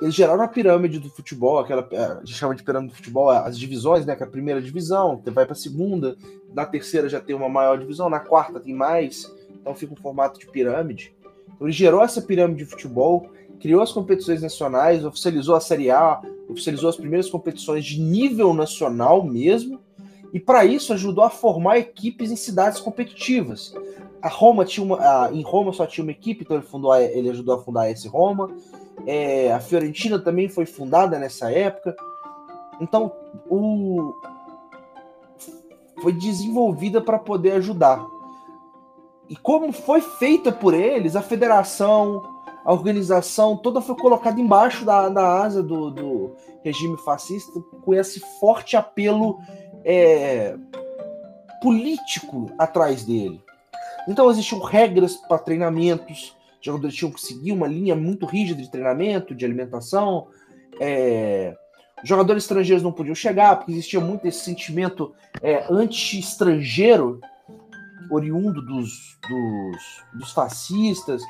Eles 0.00 0.14
geraram 0.14 0.42
a 0.42 0.48
pirâmide 0.48 0.98
do 0.98 1.10
futebol, 1.10 1.58
aquela 1.58 1.86
é, 1.90 2.04
a 2.04 2.14
gente 2.24 2.34
chama 2.34 2.54
de 2.54 2.62
pirâmide 2.62 2.92
do 2.92 2.96
futebol, 2.96 3.30
as 3.30 3.58
divisões, 3.58 4.06
né? 4.06 4.16
Que 4.16 4.22
é 4.22 4.26
a 4.26 4.30
primeira 4.30 4.60
divisão, 4.60 5.20
vai 5.26 5.44
para 5.44 5.52
a 5.52 5.56
segunda, 5.56 6.16
na 6.54 6.64
terceira 6.64 7.08
já 7.08 7.20
tem 7.20 7.36
uma 7.36 7.48
maior 7.48 7.78
divisão, 7.78 8.08
na 8.08 8.20
quarta 8.20 8.58
tem 8.58 8.74
mais, 8.74 9.30
então 9.60 9.74
fica 9.74 9.92
um 9.92 9.96
formato 9.96 10.40
de 10.40 10.46
pirâmide. 10.46 11.14
Então 11.54 11.66
ele 11.66 11.72
gerou 11.72 12.02
essa 12.02 12.22
pirâmide 12.22 12.64
de 12.64 12.70
futebol, 12.70 13.30
criou 13.60 13.82
as 13.82 13.92
competições 13.92 14.42
nacionais, 14.42 15.04
oficializou 15.04 15.54
a 15.54 15.60
Série 15.60 15.90
A, 15.90 16.20
oficializou 16.48 16.88
as 16.88 16.96
primeiras 16.96 17.30
competições 17.30 17.84
de 17.84 18.00
nível 18.00 18.52
nacional 18.54 19.22
mesmo, 19.24 19.78
e 20.32 20.40
para 20.40 20.64
isso 20.64 20.92
ajudou 20.92 21.22
a 21.22 21.30
formar 21.30 21.78
equipes 21.78 22.30
em 22.30 22.36
cidades 22.36 22.80
competitivas. 22.80 23.74
A 24.22 24.28
Roma 24.28 24.64
tinha 24.64 24.84
uma, 24.84 24.98
a, 24.98 25.32
em 25.32 25.42
Roma 25.42 25.72
só 25.72 25.84
tinha 25.84 26.04
uma 26.04 26.12
equipe, 26.12 26.44
então 26.44 26.56
ele, 26.56 26.66
fundou, 26.66 26.94
ele 26.94 27.30
ajudou 27.30 27.56
a 27.56 27.62
fundar 27.62 27.90
esse 27.90 28.06
Roma. 28.06 28.48
É, 29.06 29.52
a 29.52 29.60
Fiorentina 29.60 30.18
também 30.18 30.48
foi 30.48 30.64
fundada 30.64 31.18
nessa 31.18 31.50
época. 31.50 31.96
Então, 32.80 33.12
o, 33.50 34.14
foi 36.00 36.12
desenvolvida 36.12 37.00
para 37.00 37.18
poder 37.18 37.52
ajudar. 37.52 38.04
E 39.28 39.36
como 39.36 39.72
foi 39.72 40.00
feita 40.00 40.52
por 40.52 40.74
eles, 40.74 41.16
a 41.16 41.22
federação, 41.22 42.22
a 42.64 42.72
organização 42.72 43.56
toda 43.56 43.80
foi 43.80 43.94
colocada 43.96 44.40
embaixo 44.40 44.84
da, 44.84 45.08
da 45.08 45.42
asa 45.42 45.62
do, 45.62 45.90
do 45.90 46.36
regime 46.62 46.98
fascista 46.98 47.60
com 47.84 47.94
esse 47.94 48.20
forte 48.38 48.76
apelo 48.76 49.38
é, 49.84 50.56
político 51.62 52.50
atrás 52.58 53.04
dele. 53.04 53.40
Então 54.08 54.30
existiam 54.30 54.60
regras 54.60 55.16
para 55.16 55.38
treinamentos, 55.38 56.36
os 56.58 56.66
jogadores 56.66 56.94
tinham 56.94 57.12
que 57.12 57.20
seguir 57.20 57.52
uma 57.52 57.66
linha 57.66 57.96
muito 57.96 58.24
rígida 58.24 58.62
de 58.62 58.70
treinamento, 58.70 59.34
de 59.34 59.44
alimentação. 59.44 60.28
É, 60.80 61.56
jogadores 62.04 62.44
estrangeiros 62.44 62.82
não 62.82 62.92
podiam 62.92 63.14
chegar, 63.14 63.56
porque 63.56 63.72
existia 63.72 64.00
muito 64.00 64.26
esse 64.26 64.40
sentimento 64.40 65.12
é, 65.42 65.66
anti-estrangeiro, 65.68 67.20
oriundo 68.10 68.60
dos, 68.62 69.18
dos, 69.28 70.04
dos, 70.14 70.32
fascistas. 70.32 71.22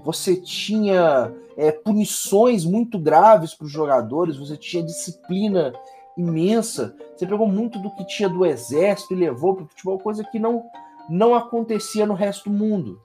Você 0.00 0.36
tinha 0.36 1.32
é, 1.56 1.72
punições 1.72 2.64
muito 2.64 2.98
graves 2.98 3.54
para 3.54 3.66
os 3.66 3.72
jogadores, 3.72 4.36
você 4.36 4.56
tinha 4.56 4.82
disciplina 4.82 5.72
imensa. 6.16 6.94
Você 7.16 7.26
pegou 7.26 7.46
muito 7.46 7.78
do 7.78 7.90
que 7.94 8.06
tinha 8.06 8.28
do 8.28 8.46
exército 8.46 9.12
e 9.12 9.16
levou 9.16 9.54
para 9.54 9.64
o 9.64 9.68
futebol, 9.68 9.98
coisa 9.98 10.24
que 10.24 10.38
não, 10.38 10.64
não 11.08 11.34
acontecia 11.34 12.06
no 12.06 12.14
resto 12.14 12.50
do 12.50 12.56
mundo, 12.56 13.00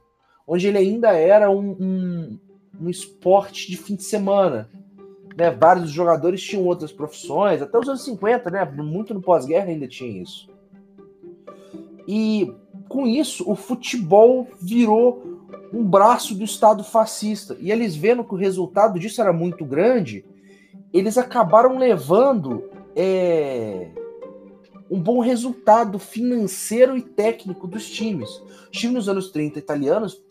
onde 0.48 0.68
ele 0.68 0.78
ainda 0.78 1.12
era 1.12 1.50
um, 1.50 1.72
um, 1.80 2.40
um 2.82 2.90
esporte 2.90 3.70
de 3.70 3.78
fim 3.78 3.96
de 3.96 4.04
semana. 4.04 4.70
Né? 5.36 5.50
Vários 5.52 5.90
jogadores 5.90 6.44
tinham 6.44 6.66
outras 6.66 6.92
profissões, 6.92 7.62
até 7.62 7.78
os 7.78 7.88
anos 7.88 8.04
50, 8.04 8.50
né? 8.50 8.66
muito 8.66 9.14
no 9.14 9.22
pós-guerra 9.22 9.68
ainda 9.68 9.88
tinha 9.88 10.22
isso. 10.22 10.50
E 12.08 12.54
com 12.90 13.08
isso, 13.08 13.50
o 13.50 13.56
futebol 13.56 14.48
virou 14.62 15.42
um 15.74 15.84
braço 15.84 16.36
do 16.36 16.44
Estado 16.44 16.84
fascista. 16.84 17.58
E 17.60 17.72
eles 17.72 17.96
vendo 17.96 18.24
que 18.24 18.34
o 18.34 18.38
resultado 18.38 19.00
disso 19.00 19.22
era 19.22 19.34
muito 19.34 19.66
grande, 19.66 20.24
eles 20.94 21.18
acabaram 21.18 21.78
levando 21.78 22.70
é, 22.96 23.90
um 24.94 25.00
bom 25.00 25.22
resultado 25.22 25.98
financeiro 25.98 26.96
e 26.96 27.02
técnico 27.02 27.66
dos 27.66 27.90
times. 27.90 28.30
Os 28.72 28.78
times 28.78 28.94
nos 28.94 29.10
anos 29.10 29.32
30 29.32 29.58
italianos 29.58 30.22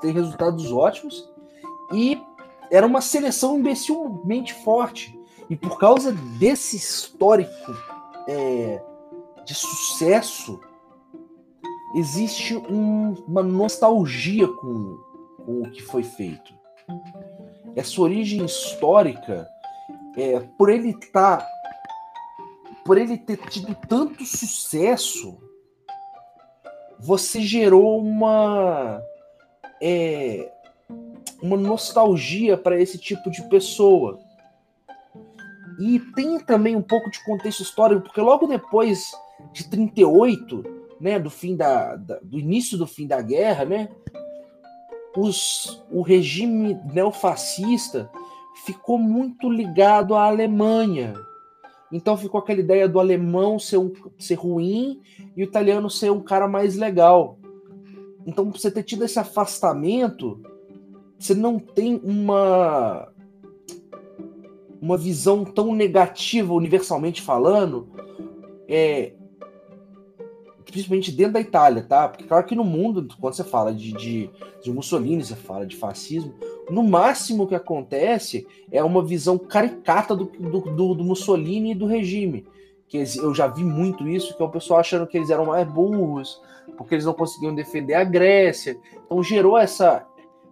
têm 0.00 0.10
resultados 0.10 0.72
ótimos 0.72 1.30
e 1.92 2.18
era 2.70 2.86
uma 2.86 3.02
seleção 3.02 3.58
imbecilmente 3.58 4.54
forte. 4.54 5.14
E 5.50 5.54
por 5.54 5.78
causa 5.78 6.12
desse 6.38 6.78
histórico 6.78 7.50
é, 8.26 8.82
de 9.44 9.54
sucesso, 9.54 10.58
existe 11.94 12.56
um, 12.56 13.12
uma 13.28 13.42
nostalgia 13.42 14.48
com, 14.48 14.98
com 15.44 15.60
o 15.60 15.70
que 15.70 15.82
foi 15.82 16.02
feito. 16.02 16.54
Essa 17.76 18.00
origem 18.00 18.46
histórica, 18.46 19.46
é, 20.16 20.40
por 20.56 20.70
ele 20.70 20.92
estar 20.92 21.36
tá 21.36 21.53
por 22.84 22.98
ele 22.98 23.16
ter 23.16 23.38
tido 23.48 23.74
tanto 23.88 24.24
sucesso, 24.24 25.38
você 26.98 27.40
gerou 27.40 27.98
uma 27.98 29.00
é, 29.82 30.50
uma 31.42 31.56
nostalgia 31.56 32.56
para 32.56 32.80
esse 32.80 32.98
tipo 32.98 33.30
de 33.30 33.42
pessoa. 33.48 34.18
E 35.78 35.98
tem 36.14 36.38
também 36.38 36.76
um 36.76 36.82
pouco 36.82 37.10
de 37.10 37.22
contexto 37.24 37.62
histórico, 37.62 38.02
porque 38.02 38.20
logo 38.20 38.46
depois 38.46 39.12
de 39.52 39.68
38, 39.68 40.62
né, 41.00 41.18
do 41.18 41.30
fim 41.30 41.56
da, 41.56 41.96
da 41.96 42.18
do 42.22 42.38
início 42.38 42.78
do 42.78 42.86
fim 42.86 43.06
da 43.06 43.20
guerra, 43.20 43.64
né, 43.64 43.88
os, 45.16 45.84
o 45.90 46.02
regime 46.02 46.74
neofascista 46.92 48.10
ficou 48.64 48.98
muito 48.98 49.50
ligado 49.50 50.14
à 50.14 50.26
Alemanha. 50.26 51.14
Então 51.94 52.16
ficou 52.16 52.40
aquela 52.40 52.58
ideia 52.58 52.88
do 52.88 52.98
alemão 52.98 53.56
ser, 53.56 53.78
um, 53.78 53.92
ser 54.18 54.34
ruim 54.34 55.00
e 55.36 55.42
o 55.42 55.44
italiano 55.44 55.88
ser 55.88 56.10
um 56.10 56.20
cara 56.20 56.48
mais 56.48 56.74
legal. 56.74 57.38
Então, 58.26 58.50
você 58.50 58.68
ter 58.68 58.82
tido 58.82 59.04
esse 59.04 59.16
afastamento, 59.16 60.42
você 61.16 61.34
não 61.34 61.56
tem 61.56 62.00
uma 62.02 63.08
uma 64.82 64.98
visão 64.98 65.44
tão 65.44 65.72
negativa, 65.72 66.52
universalmente 66.52 67.22
falando, 67.22 67.88
é, 68.68 69.14
principalmente 70.74 71.12
dentro 71.12 71.34
da 71.34 71.40
Itália, 71.40 71.84
tá? 71.84 72.08
Porque 72.08 72.24
claro 72.24 72.44
que 72.44 72.56
no 72.56 72.64
mundo, 72.64 73.06
quando 73.20 73.32
você 73.32 73.44
fala 73.44 73.72
de, 73.72 73.92
de, 73.92 74.28
de 74.60 74.72
Mussolini, 74.72 75.24
você 75.24 75.36
fala 75.36 75.64
de 75.64 75.76
fascismo, 75.76 76.34
no 76.68 76.82
máximo 76.82 77.46
que 77.46 77.54
acontece 77.54 78.44
é 78.72 78.82
uma 78.82 79.00
visão 79.00 79.38
caricata 79.38 80.16
do, 80.16 80.24
do, 80.24 80.60
do, 80.62 80.94
do 80.96 81.04
Mussolini 81.04 81.70
e 81.70 81.74
do 81.76 81.86
regime. 81.86 82.44
Que 82.88 83.04
eu 83.18 83.32
já 83.32 83.46
vi 83.46 83.62
muito 83.62 84.08
isso, 84.08 84.36
que 84.36 84.42
é 84.42 84.46
o 84.46 84.50
pessoal 84.50 84.80
achando 84.80 85.06
que 85.06 85.16
eles 85.16 85.30
eram 85.30 85.46
mais 85.46 85.64
burros, 85.68 86.42
porque 86.76 86.96
eles 86.96 87.04
não 87.04 87.14
conseguiam 87.14 87.54
defender 87.54 87.94
a 87.94 88.02
Grécia. 88.02 88.76
Então 89.06 89.22
gerou 89.22 89.56
essa. 89.56 90.04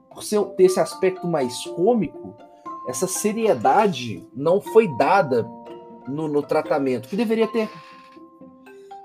Por 0.08 0.22
ser, 0.22 0.40
ter 0.56 0.64
esse 0.64 0.78
aspecto 0.78 1.26
mais 1.26 1.64
cômico, 1.64 2.36
essa 2.86 3.08
seriedade 3.08 4.24
não 4.36 4.60
foi 4.60 4.86
dada 4.96 5.44
no, 6.06 6.28
no 6.28 6.42
tratamento, 6.42 7.08
que 7.08 7.16
deveria 7.16 7.48
ter. 7.48 7.68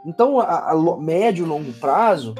Então, 0.06 0.40
a, 0.40 0.72
a 0.72 0.98
médio 0.98 1.46
e 1.46 1.50
longo 1.50 1.74
prazo, 1.74 2.34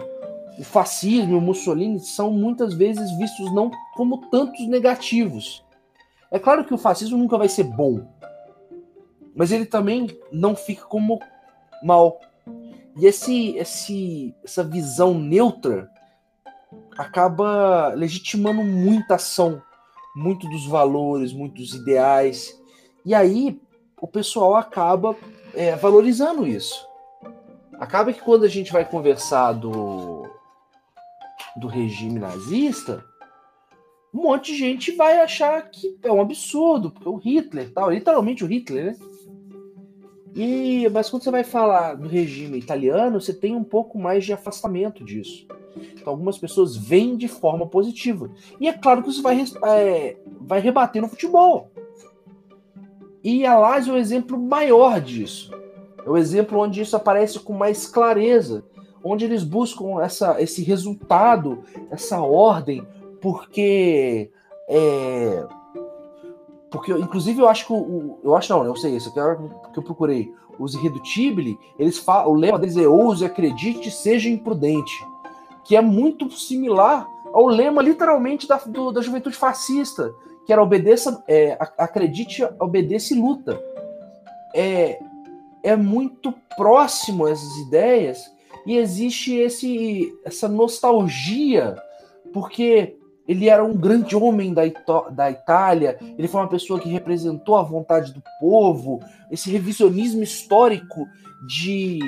o 0.58 0.64
fascismo 0.64 1.34
e 1.34 1.38
o 1.38 1.42
Mussolini 1.42 2.00
são 2.00 2.32
muitas 2.32 2.74
vezes 2.74 3.12
vistos 3.18 3.54
não 3.54 3.72
como 3.96 4.30
tantos 4.30 4.66
negativos. 4.68 5.64
É 6.32 6.40
claro 6.40 6.66
que 6.66 6.74
o 6.74 6.78
fascismo 6.78 7.18
nunca 7.18 7.38
vai 7.38 7.48
ser 7.48 7.64
bom, 7.64 8.06
mas 9.36 9.52
ele 9.52 9.66
também 9.66 10.08
não 10.32 10.56
fica 10.56 10.84
como 10.86 11.20
mal. 11.84 12.20
E 12.98 13.06
esse, 13.06 13.56
esse, 13.58 14.36
essa 14.44 14.64
visão 14.64 15.14
neutra 15.14 15.90
acaba 16.98 17.90
legitimando 17.90 18.64
muita 18.64 19.16
ação, 19.16 19.62
muito 20.16 20.50
dos 20.50 20.66
valores, 20.66 21.32
muitos 21.32 21.76
ideais. 21.76 22.60
E 23.06 23.14
aí 23.14 23.62
o 24.02 24.08
pessoal 24.08 24.56
acaba 24.56 25.16
é, 25.54 25.76
valorizando 25.76 26.48
isso. 26.48 26.88
Acaba 27.80 28.12
que 28.12 28.22
quando 28.22 28.44
a 28.44 28.50
gente 28.50 28.72
vai 28.72 28.84
conversar 28.84 29.54
do, 29.54 30.28
do 31.56 31.68
regime 31.68 32.20
nazista, 32.20 33.04
um 34.14 34.24
monte 34.24 34.52
de 34.52 34.58
gente 34.58 34.92
vai 34.92 35.20
achar 35.20 35.62
que 35.70 35.98
é 36.02 36.12
um 36.12 36.22
absurdo, 36.22 36.92
porque 36.92 37.08
o 37.08 37.18
Hitler, 37.18 37.72
tal, 37.72 37.92
literalmente 37.92 38.44
o 38.44 38.48
Hitler, 38.48 38.86
né? 38.86 38.98
E, 40.36 40.88
mas 40.90 41.10
quando 41.10 41.24
você 41.24 41.32
vai 41.32 41.44
falar 41.44 41.96
do 41.96 42.08
regime 42.08 42.60
italiano, 42.60 43.20
você 43.20 43.34
tem 43.34 43.56
um 43.56 43.64
pouco 43.64 43.98
mais 43.98 44.24
de 44.24 44.34
afastamento 44.34 45.04
disso. 45.04 45.48
Então, 45.94 46.14
algumas 46.14 46.38
pessoas 46.38 46.76
veem 46.76 47.18
de 47.18 47.28
forma 47.28 47.66
positiva. 47.68 48.30
E 48.60 48.68
é 48.68 48.74
claro 48.74 49.02
que 49.02 49.10
isso 49.10 49.24
vai, 49.24 49.44
é, 49.66 50.16
vai 50.40 50.60
rebater 50.60 51.02
no 51.02 51.08
futebol. 51.08 51.72
E 53.24 53.48
a 53.48 53.58
Lazio 53.58 53.94
é 53.94 53.96
o 53.96 54.00
exemplo 54.00 54.40
maior 54.40 55.02
disso. 55.02 55.52
É 56.08 56.10
o 56.10 56.16
exemplo 56.16 56.58
onde 56.58 56.80
isso 56.80 56.96
aparece 56.96 57.38
com 57.38 57.52
mais 57.52 57.86
clareza, 57.86 58.64
onde 59.04 59.26
eles 59.26 59.44
buscam 59.44 60.02
essa, 60.02 60.42
esse 60.42 60.64
resultado, 60.64 61.60
essa 61.92 62.22
ordem, 62.22 62.88
porque 63.22 64.32
é, 64.70 65.46
porque 66.72 66.94
inclusive 66.94 67.42
eu 67.42 67.50
acho 67.50 67.68
que 67.68 67.74
o, 67.74 68.20
eu 68.24 68.36
acho 68.38 68.54
não, 68.54 68.64
eu 68.64 68.76
sei 68.78 68.96
isso, 68.96 69.12
eu, 69.14 69.50
que 69.74 69.80
eu 69.80 69.84
procurei 69.84 70.34
os 70.58 70.76
irredutíveis, 70.76 71.58
eles 71.78 71.98
falam, 71.98 72.32
o 72.32 72.36
lema 72.36 72.58
deles 72.58 72.78
é 72.78 72.88
ouse, 72.88 73.26
acredite, 73.26 73.92
seja 73.92 74.30
imprudente, 74.30 75.06
que 75.66 75.76
é 75.76 75.82
muito 75.82 76.32
similar 76.32 77.06
ao 77.34 77.48
lema 77.48 77.82
literalmente 77.82 78.48
da, 78.48 78.56
do, 78.66 78.94
da 78.94 79.02
juventude 79.02 79.36
fascista, 79.36 80.16
que 80.46 80.54
era 80.54 80.64
obedeça, 80.64 81.22
é, 81.28 81.58
acredite, 81.78 82.48
obedeça 82.62 83.14
e 83.14 83.20
luta. 83.20 83.62
É, 84.56 85.00
é 85.64 85.76
muito 85.76 86.34
próximo 86.56 87.28
essas 87.28 87.58
ideias 87.58 88.32
e 88.66 88.78
existe 88.78 89.36
esse, 89.36 90.14
essa 90.26 90.48
nostalgia, 90.48 91.76
porque 92.34 92.98
ele 93.28 93.50
era 93.50 93.64
um 93.64 93.76
grande 93.76 94.16
homem 94.16 94.54
da, 94.54 94.64
da 95.10 95.32
Itália, 95.32 95.98
ele 96.18 96.28
foi 96.28 96.42
uma 96.42 96.50
pessoa 96.50 96.80
que 96.80 96.90
representou 96.90 97.56
a 97.56 97.64
vontade 97.64 98.14
do 98.14 98.22
povo, 98.40 99.00
esse 99.32 99.52
revisionismo 99.52 100.24
histórico 100.24 101.08
de 101.46 102.00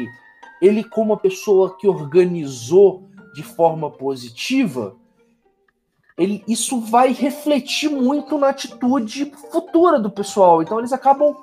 ele 0.61 0.83
como 0.83 1.11
uma 1.13 1.17
pessoa 1.17 1.77
que 1.77 1.87
organizou 1.87 3.03
de 3.33 3.43
forma 3.43 3.89
positiva, 3.89 4.95
ele, 6.17 6.43
isso 6.47 6.81
vai 6.81 7.13
refletir 7.13 7.89
muito 7.89 8.37
na 8.37 8.49
atitude 8.49 9.31
futura 9.49 9.97
do 9.97 10.11
pessoal. 10.11 10.61
Então 10.61 10.77
eles 10.77 10.91
acabam 10.91 11.35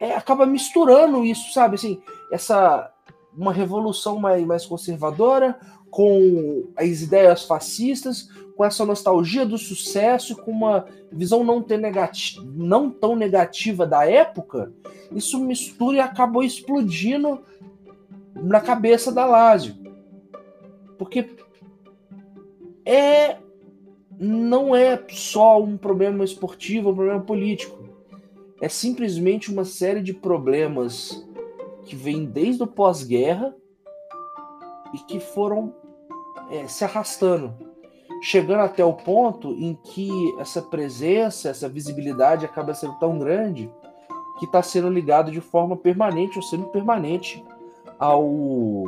é, 0.00 0.14
acaba 0.14 0.46
misturando 0.46 1.24
isso, 1.24 1.52
sabe? 1.52 1.74
Assim, 1.74 2.00
essa 2.30 2.92
uma 3.36 3.52
revolução 3.52 4.18
mais, 4.18 4.44
mais 4.44 4.66
conservadora 4.66 5.58
com 5.90 6.64
as 6.76 7.02
ideias 7.02 7.44
fascistas, 7.44 8.28
com 8.56 8.64
essa 8.64 8.84
nostalgia 8.84 9.46
do 9.46 9.56
sucesso, 9.56 10.36
com 10.36 10.50
uma 10.50 10.86
visão 11.12 11.44
não, 11.44 11.64
não 12.44 12.90
tão 12.90 13.14
negativa 13.14 13.86
da 13.86 14.04
época, 14.04 14.72
isso 15.12 15.38
mistura 15.38 15.98
e 15.98 16.00
acabou 16.00 16.42
explodindo 16.42 17.40
na 18.34 18.60
cabeça 18.60 19.12
da 19.12 19.24
Lazio. 19.24 19.76
Porque 20.98 21.30
é 22.84 23.36
não 24.20 24.74
é 24.74 25.00
só 25.10 25.62
um 25.62 25.76
problema 25.76 26.24
esportivo, 26.24 26.90
um 26.90 26.94
problema 26.94 27.20
político. 27.20 27.77
É 28.60 28.68
simplesmente 28.68 29.52
uma 29.52 29.64
série 29.64 30.02
de 30.02 30.12
problemas 30.12 31.26
que 31.84 31.94
vêm 31.94 32.24
desde 32.24 32.62
o 32.62 32.66
pós-guerra 32.66 33.54
e 34.92 34.98
que 34.98 35.20
foram 35.20 35.74
é, 36.50 36.66
se 36.66 36.84
arrastando, 36.84 37.54
chegando 38.22 38.60
até 38.60 38.84
o 38.84 38.92
ponto 38.92 39.52
em 39.52 39.74
que 39.74 40.10
essa 40.38 40.60
presença, 40.60 41.50
essa 41.50 41.68
visibilidade 41.68 42.44
acaba 42.44 42.74
sendo 42.74 42.94
tão 42.98 43.18
grande 43.18 43.70
que 44.38 44.44
está 44.44 44.62
sendo 44.62 44.88
ligado 44.88 45.30
de 45.30 45.40
forma 45.40 45.76
permanente 45.76 46.36
ou 46.36 46.42
semi-permanente 46.42 47.44
ao, 47.98 48.84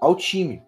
ao 0.00 0.14
time. 0.14 0.62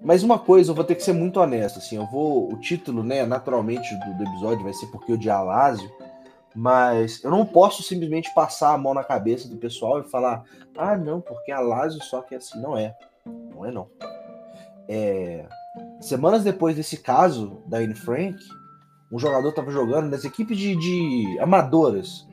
Mas 0.00 0.22
uma 0.22 0.38
coisa, 0.38 0.70
eu 0.70 0.74
vou 0.74 0.84
ter 0.84 0.94
que 0.94 1.02
ser 1.02 1.12
muito 1.12 1.40
honesto, 1.40 1.78
assim, 1.78 1.96
eu 1.96 2.06
vou, 2.06 2.52
o 2.52 2.56
título, 2.56 3.02
né, 3.02 3.26
naturalmente 3.26 3.94
do, 3.96 4.16
do 4.16 4.24
episódio 4.24 4.62
vai 4.62 4.72
ser 4.72 4.86
porque 4.86 5.12
o 5.12 5.18
de 5.18 5.28
Alásio, 5.28 5.90
mas 6.54 7.22
eu 7.22 7.30
não 7.30 7.44
posso 7.44 7.82
simplesmente 7.82 8.32
passar 8.34 8.74
a 8.74 8.78
mão 8.78 8.94
na 8.94 9.04
cabeça 9.04 9.48
do 9.48 9.56
pessoal 9.56 10.00
e 10.00 10.10
falar, 10.10 10.44
ah, 10.76 10.96
não, 10.96 11.20
porque 11.20 11.52
Alásio 11.52 12.02
só 12.02 12.22
que 12.22 12.34
é 12.34 12.38
assim, 12.38 12.60
não 12.60 12.76
é, 12.76 12.96
não 13.54 13.64
é 13.64 13.70
não. 13.70 13.88
É, 14.88 15.46
semanas 16.00 16.42
depois 16.42 16.74
desse 16.74 16.96
caso 16.96 17.62
da 17.66 17.78
Anne 17.78 17.94
Frank, 17.94 18.38
um 19.12 19.18
jogador 19.18 19.50
estava 19.50 19.70
jogando 19.70 20.10
nas 20.10 20.24
equipes 20.24 20.56
de, 20.56 20.76
de, 20.76 21.38
amadoras 21.40 22.26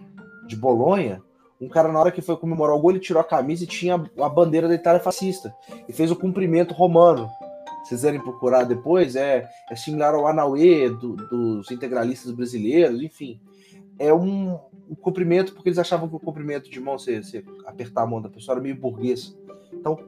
de 0.47 0.55
Bolonha. 0.55 1.21
Um 1.59 1.69
cara, 1.69 1.91
na 1.91 1.99
hora 1.99 2.11
que 2.11 2.21
foi 2.21 2.35
comemorar 2.35 2.75
o 2.75 2.79
gol, 2.79 2.91
ele 2.91 2.99
tirou 2.99 3.21
a 3.21 3.25
camisa 3.25 3.63
e 3.63 3.67
tinha 3.67 3.95
a 3.95 4.29
bandeira 4.29 4.67
da 4.67 4.75
Itália 4.75 4.99
fascista. 4.99 5.55
E 5.87 5.93
fez 5.93 6.11
o 6.11 6.15
cumprimento 6.15 6.73
romano. 6.73 7.29
Vocês 7.77 8.01
quiserem 8.01 8.19
procurar 8.19 8.63
depois, 8.63 9.15
é, 9.15 9.47
é 9.69 9.75
similar 9.75 10.13
ao 10.13 10.27
Anauê 10.27 10.89
do, 10.89 11.15
dos 11.15 11.71
integralistas 11.71 12.31
brasileiros, 12.31 13.01
enfim. 13.01 13.39
É 13.97 14.13
um, 14.13 14.59
um, 14.89 14.95
cumprimento, 14.95 15.53
porque 15.53 15.69
eles 15.69 15.79
achavam 15.79 16.09
que 16.09 16.15
o 16.15 16.19
cumprimento 16.19 16.69
de 16.69 16.79
mão, 16.79 16.97
você, 16.97 17.21
você 17.21 17.43
apertar 17.65 18.03
a 18.03 18.07
mão 18.07 18.21
da 18.21 18.29
pessoa, 18.29 18.55
era 18.55 18.61
meio 18.61 18.75
burguês. 18.75 19.37
Então, 19.73 19.99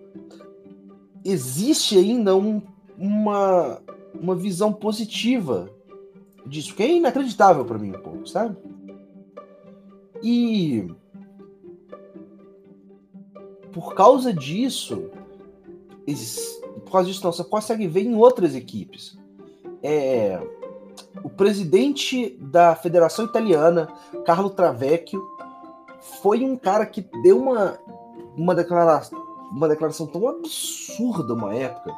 existe 1.23 1.97
ainda 1.97 2.35
um, 2.35 2.61
uma, 2.97 3.81
uma 4.13 4.35
visão 4.35 4.73
positiva 4.73 5.69
disso, 6.45 6.75
que 6.75 6.83
é 6.83 6.91
inacreditável 6.91 7.65
para 7.65 7.77
mim 7.77 7.89
um 7.89 8.01
pouco, 8.01 8.27
sabe? 8.27 8.57
E 10.23 10.87
por 13.71 13.93
causa 13.93 14.33
disso, 14.33 15.11
por 16.85 16.91
causa 16.91 17.07
disso, 17.07 17.23
não, 17.23 17.31
você 17.31 17.43
consegue 17.43 17.87
ver 17.87 18.01
em 18.01 18.15
outras 18.15 18.55
equipes. 18.55 19.17
É, 19.83 20.39
o 21.23 21.29
presidente 21.29 22.37
da 22.41 22.75
Federação 22.75 23.25
Italiana, 23.25 23.87
Carlo 24.25 24.49
Travecchio, 24.49 25.21
foi 26.21 26.43
um 26.43 26.55
cara 26.55 26.85
que 26.85 27.01
deu 27.23 27.37
uma, 27.37 27.77
uma 28.35 28.55
declaração 28.55 29.27
uma 29.51 29.67
declaração 29.67 30.05
tão 30.05 30.27
absurda 30.27 31.33
uma 31.33 31.55
época. 31.55 31.95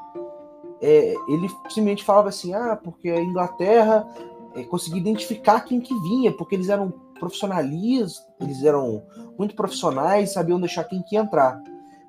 É, 0.82 1.14
ele 1.28 1.50
simplesmente 1.68 2.04
falava 2.04 2.30
assim: 2.30 2.54
ah, 2.54 2.76
porque 2.82 3.10
a 3.10 3.22
Inglaterra 3.22 4.08
é, 4.56 4.64
conseguia 4.64 5.00
identificar 5.00 5.62
quem 5.62 5.82
que 5.82 5.94
vinha, 6.02 6.32
porque 6.32 6.56
eles 6.56 6.70
eram 6.70 6.94
profissionalistas, 7.20 8.26
eles 8.40 8.64
eram 8.64 9.04
muito 9.38 9.56
profissionais, 9.56 10.32
sabiam 10.32 10.60
deixar 10.60 10.86
quem 10.86 11.02
que 11.02 11.18
entrar. 11.18 11.62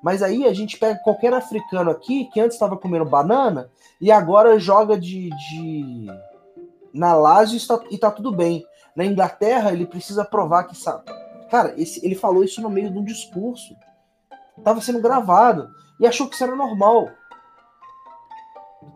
Mas 0.02 0.22
aí 0.22 0.46
a 0.46 0.54
gente 0.54 0.78
pega 0.78 1.00
qualquer 1.00 1.34
africano 1.34 1.90
aqui 1.90 2.26
que 2.32 2.40
antes 2.40 2.54
estava 2.54 2.76
comendo 2.76 3.04
banana 3.04 3.68
e 4.00 4.10
agora 4.10 4.58
joga 4.58 4.98
de, 4.98 5.28
de... 5.28 6.06
na 6.92 7.14
Lazio 7.14 7.56
está, 7.56 7.80
e 7.90 7.98
tá 7.98 8.10
tudo 8.10 8.32
bem. 8.32 8.64
Na 8.94 9.04
Inglaterra 9.04 9.72
ele 9.72 9.86
precisa 9.86 10.24
provar 10.24 10.64
que 10.64 10.76
sabe. 10.76 11.04
Cara, 11.50 11.74
esse, 11.76 12.04
ele 12.04 12.14
falou 12.14 12.44
isso 12.44 12.60
no 12.60 12.70
meio 12.70 12.90
de 12.90 12.98
um 12.98 13.04
discurso 13.04 13.74
estava 14.60 14.80
sendo 14.80 15.00
gravado 15.00 15.70
e 15.98 16.06
achou 16.06 16.28
que 16.28 16.34
isso 16.34 16.44
era 16.44 16.54
normal. 16.54 17.10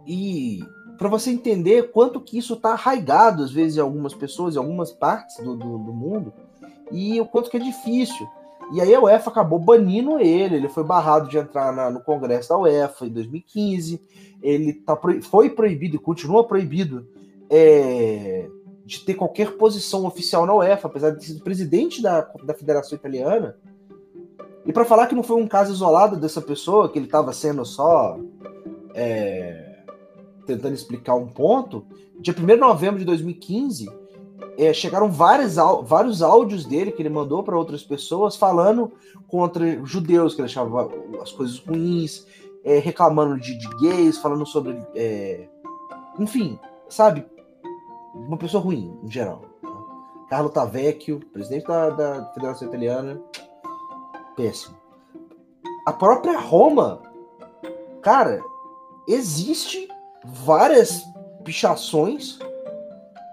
E 0.07 0.61
para 0.97 1.09
você 1.09 1.31
entender 1.31 1.91
quanto 1.91 2.21
que 2.21 2.39
isso 2.39 2.55
está 2.55 2.73
arraigado 2.73 3.43
às 3.43 3.51
vezes 3.51 3.77
em 3.77 3.81
algumas 3.81 4.15
pessoas, 4.15 4.55
em 4.55 4.59
algumas 4.59 4.93
partes 4.93 5.37
do, 5.39 5.57
do, 5.57 5.79
do, 5.79 5.93
mundo, 5.93 6.33
e 6.93 7.21
o 7.21 7.27
quanto 7.27 7.51
que 7.51 7.57
é 7.57 7.61
difícil. 7.61 8.27
E 8.73 8.81
aí 8.81 8.95
a 8.95 9.01
UEFA 9.01 9.31
acabou 9.31 9.59
banindo 9.59 10.19
ele, 10.19 10.57
ele 10.57 10.69
foi 10.69 10.85
barrado 10.85 11.29
de 11.29 11.37
entrar 11.37 11.73
na, 11.73 11.91
no 11.91 12.01
Congresso 12.01 12.49
da 12.49 12.59
UEFA 12.59 13.07
em 13.07 13.11
2015, 13.11 14.01
ele 14.43 14.73
tá, 14.73 14.99
foi 15.23 15.51
proibido 15.51 15.97
e 15.97 15.99
continua 15.99 16.47
proibido 16.47 17.07
é, 17.51 18.49
de 18.85 19.01
ter 19.01 19.15
qualquer 19.15 19.57
posição 19.57 20.07
oficial 20.07 20.47
na 20.47 20.55
UEFA, 20.55 20.89
apesar 20.89 21.11
de 21.11 21.25
ser 21.25 21.41
presidente 21.43 22.03
da, 22.03 22.21
da 22.43 22.55
Federação 22.55 22.97
Italiana, 22.97 23.57
e 24.67 24.73
para 24.73 24.85
falar 24.85 25.07
que 25.07 25.15
não 25.15 25.23
foi 25.23 25.41
um 25.41 25.47
caso 25.47 25.73
isolado 25.73 26.17
dessa 26.17 26.41
pessoa, 26.41 26.89
que 26.89 26.99
ele 26.99 27.07
estava 27.07 27.33
sendo 27.33 27.65
só 27.65 28.19
é, 28.95 29.85
tentando 30.47 30.75
explicar 30.75 31.15
um 31.15 31.27
ponto, 31.27 31.85
dia 32.19 32.35
1 32.39 32.47
de 32.47 32.57
novembro 32.57 32.99
de 32.99 33.05
2015, 33.05 33.91
é, 34.57 34.73
chegaram 34.73 35.11
vários, 35.11 35.57
vários 35.85 36.23
áudios 36.23 36.65
dele 36.65 36.93
que 36.93 37.03
ele 37.03 37.09
mandou 37.09 37.43
para 37.43 37.59
outras 37.59 37.83
pessoas 37.83 38.37
falando 38.37 38.93
contra 39.27 39.85
judeus, 39.85 40.35
que 40.35 40.41
ele 40.41 40.47
achava 40.47 40.91
as 41.21 41.33
coisas 41.33 41.59
ruins, 41.59 42.27
é, 42.63 42.79
reclamando 42.79 43.39
de, 43.39 43.59
de, 43.59 43.69
gays, 43.79 44.17
falando 44.19 44.47
sobre. 44.47 44.77
É, 44.95 45.49
enfim, 46.19 46.59
sabe? 46.89 47.27
Uma 48.15 48.37
pessoa 48.37 48.63
ruim, 48.63 48.99
em 49.03 49.11
geral. 49.11 49.43
Carlo 50.29 50.49
Tavecchio, 50.49 51.21
presidente 51.33 51.67
da, 51.67 51.91
da 51.91 52.33
Federação 52.33 52.69
Italiana, 52.69 53.21
péssimo. 54.37 54.77
A 55.87 55.93
própria 55.93 56.39
Roma, 56.39 57.03
cara, 58.01 58.41
existe 59.07 59.89
várias 60.25 61.03
pichações 61.45 62.39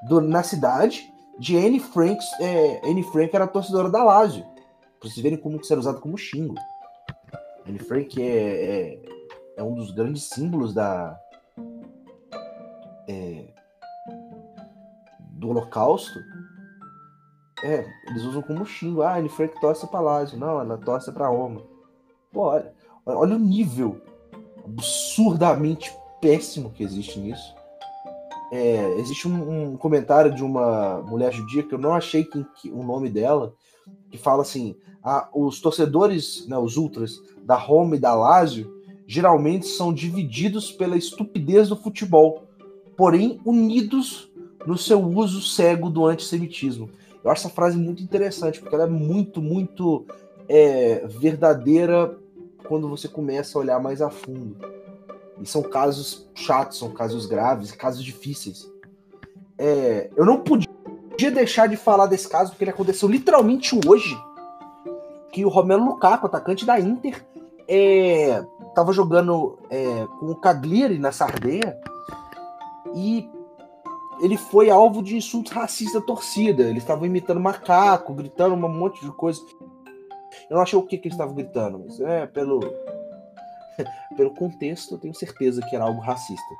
do, 0.07 0.19
na 0.19 0.43
cidade 0.43 1.11
de 1.39 1.57
Anne 1.57 1.79
Frank. 1.79 2.19
É, 2.39 2.81
Anne 2.83 3.03
Frank 3.03 3.35
era 3.35 3.47
torcedora 3.47 3.89
da 3.89 4.03
Lazio. 4.03 4.43
Pra 4.99 5.09
vocês 5.09 5.23
verem 5.23 5.37
como 5.37 5.63
ser 5.63 5.77
usado 5.77 6.01
como 6.01 6.17
xingo. 6.17 6.55
Anne 7.67 7.79
Frank 7.79 8.21
é, 8.21 8.27
é, 8.27 8.99
é 9.57 9.63
um 9.63 9.73
dos 9.73 9.91
grandes 9.91 10.23
símbolos 10.29 10.73
da. 10.73 11.19
É, 13.07 13.45
do 15.41 15.49
Holocausto. 15.49 16.19
É, 17.63 17.85
eles 18.07 18.23
usam 18.23 18.41
como 18.41 18.65
xingo. 18.65 19.01
Ah, 19.01 19.17
Anne 19.17 19.27
Frank 19.27 19.59
torce 19.59 19.85
pra 19.87 19.99
Lázio. 19.99 20.37
Não, 20.37 20.61
ela 20.61 20.77
torce 20.77 21.11
pra 21.11 21.27
Roma. 21.27 21.61
Pô, 22.31 22.41
olha, 22.41 22.71
olha 23.05 23.35
o 23.35 23.39
nível 23.39 23.99
absurdamente 24.63 25.91
péssimo 26.21 26.69
que 26.69 26.83
existe 26.83 27.19
nisso. 27.19 27.55
É, 28.53 28.99
existe 28.99 29.27
um, 29.27 29.71
um, 29.71 29.77
comentário 29.77 30.33
de 30.33 30.43
uma 30.43 31.01
mulher 31.01 31.33
judia 31.33 31.63
que 31.63 31.73
eu 31.73 31.79
não 31.79 31.93
achei 31.93 32.23
que, 32.23 32.45
que, 32.55 32.69
o 32.69 32.83
nome 32.83 33.09
dela, 33.09 33.53
que 34.11 34.17
fala 34.17 34.43
assim: 34.43 34.75
ah, 35.03 35.27
os 35.33 35.59
torcedores, 35.59 36.45
né, 36.47 36.57
os 36.57 36.77
ultras 36.77 37.19
da 37.43 37.55
Roma 37.55 37.95
e 37.95 37.99
da 37.99 38.13
Lazio, 38.13 38.71
geralmente 39.07 39.65
são 39.65 39.93
divididos 39.93 40.71
pela 40.71 40.97
estupidez 40.97 41.69
do 41.69 41.75
futebol, 41.75 42.43
porém 42.97 43.39
unidos 43.45 44.30
no 44.65 44.77
seu 44.77 45.01
uso 45.01 45.41
cego 45.41 45.89
do 45.89 46.05
antissemitismo. 46.05 46.89
Eu 47.23 47.29
acho 47.29 47.45
essa 47.45 47.53
frase 47.53 47.77
muito 47.77 48.01
interessante, 48.01 48.59
porque 48.59 48.73
ela 48.73 48.85
é 48.85 48.89
muito, 48.89 49.41
muito 49.41 50.05
é, 50.47 51.05
verdadeira 51.07 52.17
quando 52.67 52.89
você 52.89 53.07
começa 53.07 53.57
a 53.57 53.61
olhar 53.61 53.79
mais 53.79 54.01
a 54.01 54.09
fundo. 54.09 54.55
E 55.39 55.45
são 55.45 55.61
casos 55.61 56.27
chatos, 56.33 56.77
são 56.77 56.89
casos 56.91 57.25
graves, 57.25 57.71
casos 57.71 58.03
difíceis. 58.03 58.69
É, 59.57 60.09
eu 60.15 60.25
não 60.25 60.39
podia 60.39 61.31
deixar 61.31 61.67
de 61.67 61.77
falar 61.77 62.07
desse 62.07 62.27
caso, 62.27 62.51
porque 62.51 62.63
ele 62.63 62.71
aconteceu 62.71 63.07
literalmente 63.07 63.79
hoje. 63.87 64.17
Que 65.31 65.45
o 65.45 65.49
Romelo 65.49 65.85
Lukaku, 65.85 66.25
atacante 66.25 66.65
da 66.65 66.79
Inter, 66.79 67.25
é, 67.67 68.43
tava 68.75 68.91
jogando 68.91 69.57
é, 69.69 70.05
com 70.19 70.27
o 70.27 70.35
Cagliari 70.35 70.97
na 70.97 71.11
Sardeia 71.11 71.77
e 72.93 73.29
ele 74.21 74.37
foi 74.37 74.69
alvo 74.69 75.01
de 75.01 75.15
insultos 75.15 75.51
racistas 75.51 75.99
da 75.99 76.05
torcida. 76.05 76.63
Eles 76.63 76.83
estavam 76.83 77.05
imitando 77.05 77.39
macaco, 77.39 78.13
gritando 78.13 78.53
um 78.53 78.69
monte 78.69 79.03
de 79.03 79.11
coisa. 79.11 79.41
Eu 80.49 80.55
não 80.55 80.61
achei 80.61 80.77
o 80.77 80.83
que, 80.83 80.97
que 80.97 81.07
eles 81.07 81.15
estavam 81.15 81.33
gritando, 81.35 81.79
mas 81.79 81.99
é 81.99 82.27
pelo, 82.27 82.59
pelo 84.15 84.33
contexto, 84.35 84.95
eu 84.95 84.99
tenho 84.99 85.13
certeza 85.13 85.61
que 85.61 85.75
era 85.75 85.85
algo 85.85 85.99
racista. 85.99 86.55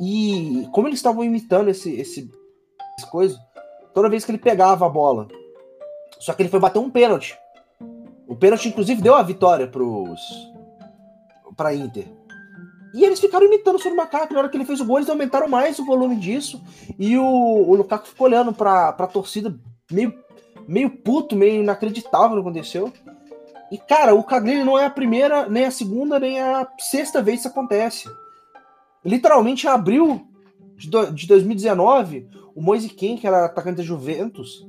E 0.00 0.68
como 0.72 0.88
eles 0.88 0.98
estavam 0.98 1.22
imitando 1.22 1.68
esse, 1.68 1.94
esse, 1.94 2.30
esse 2.98 3.10
coisa, 3.10 3.38
toda 3.94 4.08
vez 4.08 4.24
que 4.24 4.32
ele 4.32 4.38
pegava 4.38 4.86
a 4.86 4.88
bola, 4.88 5.28
só 6.18 6.32
que 6.32 6.42
ele 6.42 6.48
foi 6.48 6.60
bater 6.60 6.78
um 6.78 6.90
pênalti. 6.90 7.38
O 8.26 8.34
pênalti, 8.34 8.68
inclusive, 8.68 9.00
deu 9.00 9.14
a 9.14 9.22
vitória 9.22 9.66
pros, 9.66 10.20
pra 11.56 11.74
Inter. 11.74 12.06
E 12.92 13.04
eles 13.04 13.20
ficaram 13.20 13.46
imitando 13.46 13.76
o 13.76 13.78
Sr. 13.78 13.94
Macaco. 13.94 14.32
Na 14.32 14.40
hora 14.40 14.48
que 14.48 14.56
ele 14.56 14.64
fez 14.64 14.80
o 14.80 14.84
gol, 14.84 14.98
eles 14.98 15.08
aumentaram 15.08 15.48
mais 15.48 15.78
o 15.78 15.84
volume 15.84 16.16
disso. 16.16 16.60
E 16.98 17.16
o, 17.16 17.24
o 17.24 17.74
Lukaku 17.74 18.08
ficou 18.08 18.26
olhando 18.26 18.52
pra, 18.52 18.92
pra 18.92 19.06
torcida 19.06 19.54
meio, 19.90 20.14
meio 20.66 20.90
puto, 20.90 21.36
meio 21.36 21.62
inacreditável 21.62 22.30
o 22.30 22.42
que 22.42 22.48
aconteceu. 22.48 22.92
E, 23.70 23.78
cara, 23.78 24.14
o 24.14 24.24
Cagliari 24.24 24.64
não 24.64 24.76
é 24.76 24.86
a 24.86 24.90
primeira, 24.90 25.48
nem 25.48 25.64
a 25.64 25.70
segunda, 25.70 26.18
nem 26.18 26.40
a 26.40 26.66
sexta 26.78 27.22
vez 27.22 27.36
que 27.36 27.46
isso 27.46 27.48
acontece. 27.48 28.08
Literalmente, 29.04 29.66
em 29.66 29.70
abril 29.70 30.26
de, 30.76 30.90
do, 30.90 31.12
de 31.12 31.26
2019, 31.28 32.28
o 32.54 32.60
Moise 32.60 32.88
Ken, 32.88 33.16
que 33.16 33.26
era 33.26 33.44
atacante 33.44 33.76
da 33.76 33.82
Juventus, 33.82 34.66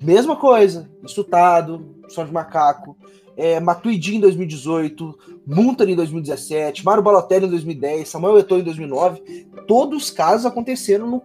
mesma 0.00 0.36
coisa. 0.36 0.88
Insultado, 1.02 1.96
som 2.08 2.24
de 2.24 2.32
macaco. 2.32 2.96
É, 3.40 3.60
Matuidi 3.60 4.16
em 4.16 4.20
2018, 4.20 5.16
Muntari 5.46 5.92
em 5.92 5.96
2017, 5.96 6.84
Mário 6.84 7.04
Balotelli 7.04 7.46
em 7.46 7.50
2010, 7.50 8.08
Samuel 8.08 8.38
Eto'o 8.38 8.58
em 8.58 8.64
2009. 8.64 9.46
Todos 9.68 10.02
os 10.02 10.10
casos 10.10 10.44
aconteceram 10.44 11.08
no, 11.08 11.22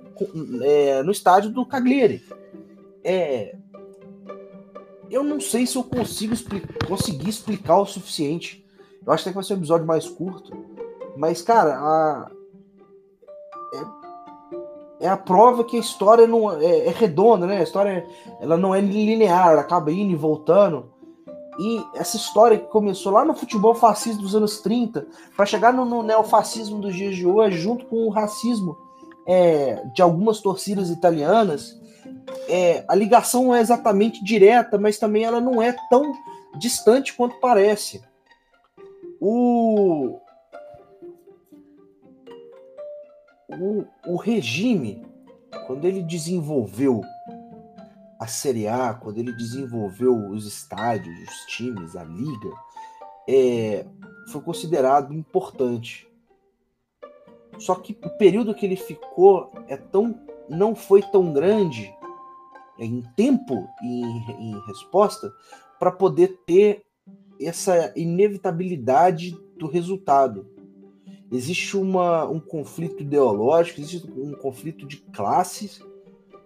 é, 0.63 1.01
no 1.01 1.11
estádio 1.11 1.49
do 1.49 1.65
Cagliari. 1.65 2.21
É, 3.03 3.55
eu 5.09 5.23
não 5.23 5.39
sei 5.39 5.65
se 5.65 5.75
eu 5.75 5.83
consigo 5.83 6.35
conseguir 6.87 7.29
explicar 7.29 7.77
o 7.77 7.85
suficiente. 7.85 8.63
Eu 9.05 9.11
acho 9.11 9.23
que 9.23 9.31
vai 9.31 9.43
ser 9.43 9.53
um 9.53 9.57
episódio 9.57 9.85
mais 9.85 10.07
curto. 10.07 10.51
Mas, 11.17 11.41
cara, 11.41 11.75
a... 11.75 12.31
é... 15.01 15.05
é, 15.05 15.09
a 15.09 15.17
prova 15.17 15.63
que 15.63 15.77
a 15.77 15.79
história 15.79 16.25
não 16.25 16.51
é, 16.59 16.87
é, 16.87 16.89
redonda, 16.89 17.45
né? 17.45 17.57
A 17.57 17.63
história 17.63 18.07
ela 18.39 18.55
não 18.55 18.73
é 18.73 18.81
linear, 18.81 19.49
ela 19.49 19.61
acaba 19.61 19.91
indo 19.91 20.11
e 20.11 20.15
voltando. 20.15 20.92
E 21.59 21.85
essa 21.95 22.17
história 22.17 22.57
que 22.57 22.67
começou 22.67 23.11
lá 23.11 23.23
no 23.23 23.33
futebol 23.33 23.75
fascista 23.75 24.21
dos 24.21 24.35
anos 24.35 24.59
30, 24.61 25.05
para 25.35 25.45
chegar 25.45 25.73
no, 25.73 25.85
no, 25.85 26.01
neofascismo 26.01 26.79
dos 26.79 26.95
dias 26.95 27.15
de 27.15 27.25
hoje, 27.25 27.57
junto 27.57 27.85
com 27.85 28.07
o 28.07 28.09
racismo 28.09 28.77
é, 29.27 29.83
de 29.93 30.01
algumas 30.01 30.39
torcidas 30.39 30.89
italianas, 30.89 31.79
é, 32.47 32.83
a 32.87 32.95
ligação 32.95 33.45
não 33.45 33.55
é 33.55 33.61
exatamente 33.61 34.23
direta, 34.23 34.77
mas 34.77 34.97
também 34.97 35.23
ela 35.23 35.39
não 35.39 35.61
é 35.61 35.75
tão 35.89 36.13
distante 36.57 37.13
quanto 37.13 37.39
parece. 37.39 38.03
O, 39.19 40.19
o, 43.49 43.85
o 44.05 44.15
regime, 44.15 45.05
quando 45.67 45.85
ele 45.85 46.01
desenvolveu 46.01 47.01
a 48.23 48.27
Série 48.27 48.69
A, 48.69 48.93
quando 48.93 49.17
ele 49.17 49.33
desenvolveu 49.33 50.29
os 50.29 50.47
estádios, 50.47 51.13
os 51.27 51.45
times, 51.47 51.93
a 51.93 52.05
liga, 52.05 52.53
é, 53.27 53.85
foi 54.29 54.39
considerado 54.39 55.13
importante. 55.13 56.07
Só 57.59 57.75
que 57.75 57.97
o 58.01 58.09
período 58.11 58.55
que 58.55 58.65
ele 58.65 58.77
ficou 58.77 59.51
é 59.67 59.75
tão, 59.75 60.17
não 60.49 60.73
foi 60.73 61.01
tão 61.01 61.33
grande 61.33 61.93
em 62.79 63.01
tempo 63.13 63.67
e 63.83 64.01
em, 64.01 64.53
em 64.53 64.65
resposta 64.67 65.29
para 65.77 65.91
poder 65.91 66.39
ter 66.45 66.81
essa 67.41 67.91
inevitabilidade 67.93 69.37
do 69.57 69.67
resultado. 69.67 70.47
Existe 71.29 71.75
uma, 71.75 72.23
um 72.25 72.39
conflito 72.39 73.03
ideológico, 73.03 73.81
existe 73.81 74.09
um 74.15 74.31
conflito 74.31 74.87
de 74.87 75.01
classes 75.11 75.81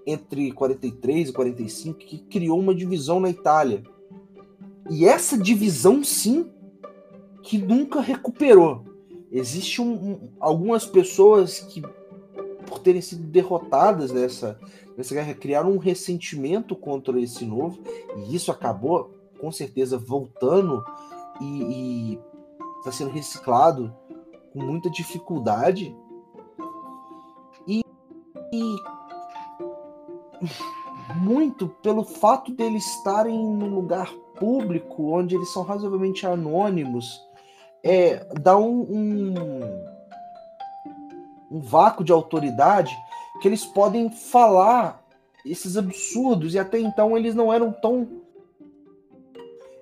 entre 0.08 0.54
43 0.54 1.30
e 1.30 1.34
45 1.34 2.00
que 2.00 2.17
criou 2.17 2.58
uma 2.58 2.74
divisão 2.74 3.20
na 3.20 3.30
Itália. 3.30 3.84
E 4.89 5.06
essa 5.06 5.38
divisão, 5.38 6.02
sim, 6.02 6.50
que 7.43 7.58
nunca 7.58 8.00
recuperou. 8.00 8.86
Existe 9.30 9.82
um, 9.82 9.93
um, 9.93 10.30
algumas 10.39 10.86
pessoas 10.86 11.60
que, 11.60 11.82
por 12.65 12.80
terem 12.80 13.02
sido 13.02 13.24
derrotadas 13.24 14.13
nessa, 14.13 14.58
nessa 14.96 15.13
guerra, 15.13 15.34
criaram 15.34 15.74
um 15.74 15.78
ressentimento 15.78 16.74
contra 16.74 17.20
esse 17.20 17.46
novo, 17.46 17.80
e 18.15 18.34
isso 18.34 18.50
acabou, 18.50 19.13
com 19.41 19.52
certeza, 19.52 19.98
voltando 19.98 20.86
e 21.41 22.17
está 22.80 22.93
sendo 22.93 23.12
reciclado 23.12 23.93
com 24.54 24.63
muita 24.63 24.89
dificuldade. 24.89 25.93
E, 27.67 27.82
e 28.54 28.76
muito 31.15 31.67
pelo 31.67 32.04
fato 32.04 32.52
deles 32.52 32.86
estarem 32.86 33.38
num 33.38 33.73
lugar 33.73 34.12
público, 34.38 35.12
onde 35.13 35.36
eles 35.36 35.52
são 35.52 35.63
razoavelmente 35.63 36.26
anônimos, 36.26 37.21
é, 37.84 38.26
dá 38.39 38.58
um, 38.58 38.82
um, 38.82 39.34
um 41.52 41.60
vácuo 41.60 42.04
de 42.04 42.12
autoridade 42.12 42.95
que 43.41 43.47
eles 43.47 43.65
podem 43.65 44.10
falar 44.12 45.04
esses 45.45 45.78
absurdos, 45.78 46.54
e 46.54 46.60
até 46.60 46.80
então 46.80 47.17
eles 47.17 47.34
não 47.34 47.54
eram 47.54 47.71
tão 47.71 48.08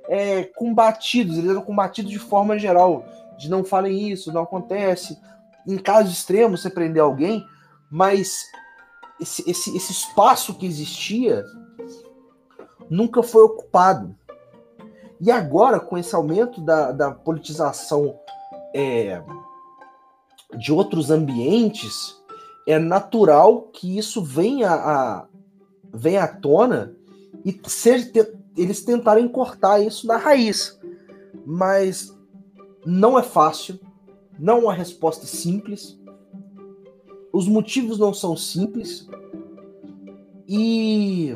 é, 0.08 0.44
combatidos, 0.44 1.38
eles 1.38 1.50
eram 1.50 1.62
combatidos 1.62 2.12
de 2.12 2.20
forma 2.20 2.60
geral, 2.60 3.06
de 3.38 3.50
não 3.50 3.64
falem 3.64 4.10
isso, 4.10 4.32
não 4.32 4.44
acontece. 4.44 5.18
Em 5.68 5.78
casos 5.78 6.14
extremos, 6.14 6.62
você 6.62 6.70
prender 6.70 7.02
alguém, 7.02 7.44
mas 7.90 8.44
esse, 9.20 9.50
esse, 9.50 9.76
esse 9.76 9.92
espaço 9.92 10.54
que 10.56 10.66
existia 10.66 11.44
nunca 12.90 13.24
foi 13.24 13.44
ocupado. 13.44 14.16
E 15.20 15.32
agora, 15.32 15.80
com 15.80 15.98
esse 15.98 16.14
aumento 16.14 16.62
da, 16.62 16.92
da 16.92 17.12
politização 17.12 18.20
é, 18.74 19.24
de 20.58 20.72
outros 20.72 21.10
ambientes, 21.10 22.16
é 22.68 22.78
natural 22.78 23.64
que 23.74 23.98
isso 23.98 24.24
venha 24.24 24.72
a, 24.72 25.28
venha 25.94 26.24
à 26.24 26.28
tona 26.28 26.96
e 27.46 27.58
seja, 27.68 28.12
eles 28.58 28.84
tentarem 28.84 29.28
cortar 29.28 29.80
isso 29.80 30.08
da 30.08 30.18
raiz. 30.18 30.80
Mas 31.46 32.14
não 32.86 33.18
é 33.18 33.24
fácil, 33.24 33.80
não 34.38 34.58
é 34.58 34.62
uma 34.62 34.74
resposta 34.74 35.26
simples. 35.26 35.98
Os 37.36 37.50
motivos 37.50 38.00
não 38.00 38.14
são 38.14 38.38
simples. 38.38 39.10
E 40.48 41.36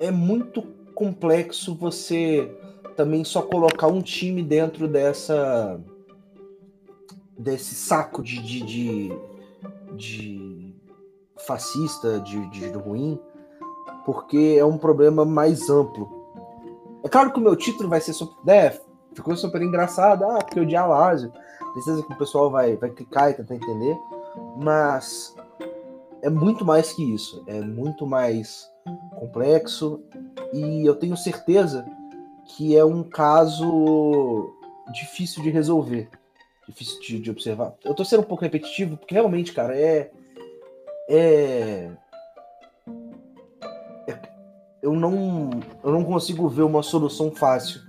é 0.00 0.10
muito 0.10 0.62
complexo 0.94 1.74
você 1.74 2.50
também 2.96 3.24
só 3.24 3.42
colocar 3.42 3.88
um 3.88 4.00
time 4.00 4.42
dentro 4.42 4.88
dessa 4.88 5.78
desse 7.36 7.74
saco 7.74 8.22
de, 8.22 8.40
de, 8.40 8.64
de, 8.64 9.12
de 9.98 10.74
fascista, 11.46 12.18
de, 12.20 12.48
de 12.48 12.68
ruim, 12.68 13.20
porque 14.06 14.56
é 14.58 14.64
um 14.64 14.78
problema 14.78 15.26
mais 15.26 15.68
amplo. 15.68 16.08
É 17.04 17.08
claro 17.10 17.34
que 17.34 17.38
o 17.38 17.42
meu 17.42 17.54
título 17.54 17.90
vai 17.90 18.00
ser 18.00 18.14
super. 18.14 18.42
Né, 18.46 18.80
ficou 19.12 19.36
super 19.36 19.60
engraçado, 19.60 20.24
ah, 20.24 20.38
porque 20.38 20.60
o 20.60 20.66
Dialásio. 20.66 21.30
Precisa 21.74 22.02
que 22.02 22.12
o 22.14 22.16
pessoal 22.16 22.50
vai, 22.50 22.76
vai 22.76 22.88
clicar 22.88 23.30
e 23.30 23.34
tentar 23.34 23.56
entender. 23.56 23.98
Mas 24.56 25.34
é 26.22 26.30
muito 26.30 26.64
mais 26.64 26.92
que 26.92 27.14
isso. 27.14 27.42
É 27.46 27.60
muito 27.60 28.06
mais 28.06 28.70
complexo. 29.16 30.02
E 30.52 30.86
eu 30.86 30.94
tenho 30.96 31.16
certeza 31.16 31.84
que 32.46 32.76
é 32.76 32.84
um 32.84 33.02
caso 33.02 34.52
difícil 34.92 35.42
de 35.42 35.50
resolver. 35.50 36.08
Difícil 36.66 37.00
de, 37.00 37.20
de 37.20 37.30
observar. 37.30 37.74
Eu 37.84 37.94
tô 37.94 38.04
sendo 38.04 38.20
um 38.20 38.26
pouco 38.26 38.42
repetitivo, 38.42 38.96
porque 38.96 39.14
realmente, 39.14 39.52
cara, 39.52 39.76
é. 39.76 40.10
É 41.08 41.90
eu 44.84 44.92
não, 44.92 45.48
eu 45.82 45.90
não 45.90 46.04
consigo 46.04 46.46
ver 46.46 46.60
uma 46.60 46.82
solução 46.82 47.30
fácil. 47.30 47.80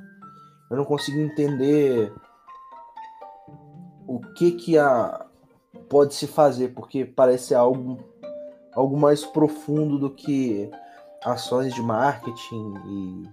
Eu 0.71 0.77
não 0.77 0.86
consigo 0.86 1.19
entender 1.19 2.13
o 4.08 4.21
que 4.34 4.53
que 4.53 4.77
a 4.77 5.24
pode 5.89 6.13
se 6.15 6.28
fazer, 6.28 6.74
porque 6.74 7.06
parece 7.06 7.54
algo 7.54 8.00
algo 8.74 8.98
mais 8.98 9.24
profundo 9.24 9.98
do 9.98 10.10
que 10.10 10.69
ações 11.24 11.74
de 11.74 11.82
marketing 11.82 12.74
e, 12.86 13.24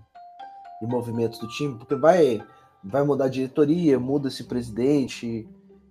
e 0.83 0.87
movimentos 0.87 1.39
do 1.39 1.49
time, 1.49 1.77
porque 1.77 1.97
vai 1.97 2.43
vai 2.83 3.03
mudar 3.05 3.27
a 3.27 3.29
diretoria, 3.29 3.99
muda 3.99 4.29
esse 4.29 4.45
presidente, 4.45 5.49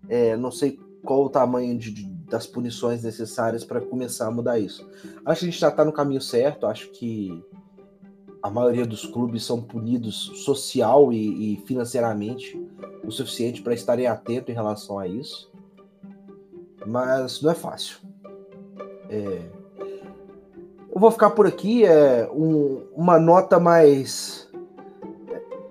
é, 0.09 0.35
não 0.35 0.51
sei 0.51 0.77
qual 1.03 1.23
o 1.23 1.29
tamanho 1.29 1.77
de, 1.77 1.91
de, 1.91 2.05
das 2.05 2.45
punições 2.45 3.03
necessárias 3.03 3.63
para 3.63 3.81
começar 3.81 4.27
a 4.27 4.31
mudar 4.31 4.59
isso. 4.59 4.87
Acho 5.25 5.39
que 5.39 5.45
a 5.47 5.51
gente 5.51 5.59
já 5.59 5.69
está 5.69 5.85
no 5.85 5.93
caminho 5.93 6.21
certo, 6.21 6.65
acho 6.65 6.89
que 6.91 7.43
a 8.41 8.49
maioria 8.49 8.85
dos 8.85 9.05
clubes 9.05 9.43
são 9.43 9.61
punidos 9.61 10.31
social 10.43 11.13
e, 11.13 11.53
e 11.53 11.57
financeiramente 11.65 12.59
o 13.03 13.11
suficiente 13.11 13.61
para 13.61 13.73
estarem 13.73 14.07
atentos 14.07 14.49
em 14.49 14.53
relação 14.53 14.97
a 14.97 15.07
isso. 15.07 15.50
Mas 16.85 17.41
não 17.41 17.51
é 17.51 17.55
fácil. 17.55 17.97
É... 19.09 19.41
Eu 20.93 20.99
vou 20.99 21.11
ficar 21.11 21.31
por 21.31 21.47
aqui. 21.47 21.85
É 21.85 22.29
um, 22.33 22.85
uma 22.95 23.19
nota 23.19 23.59
mais. 23.59 24.49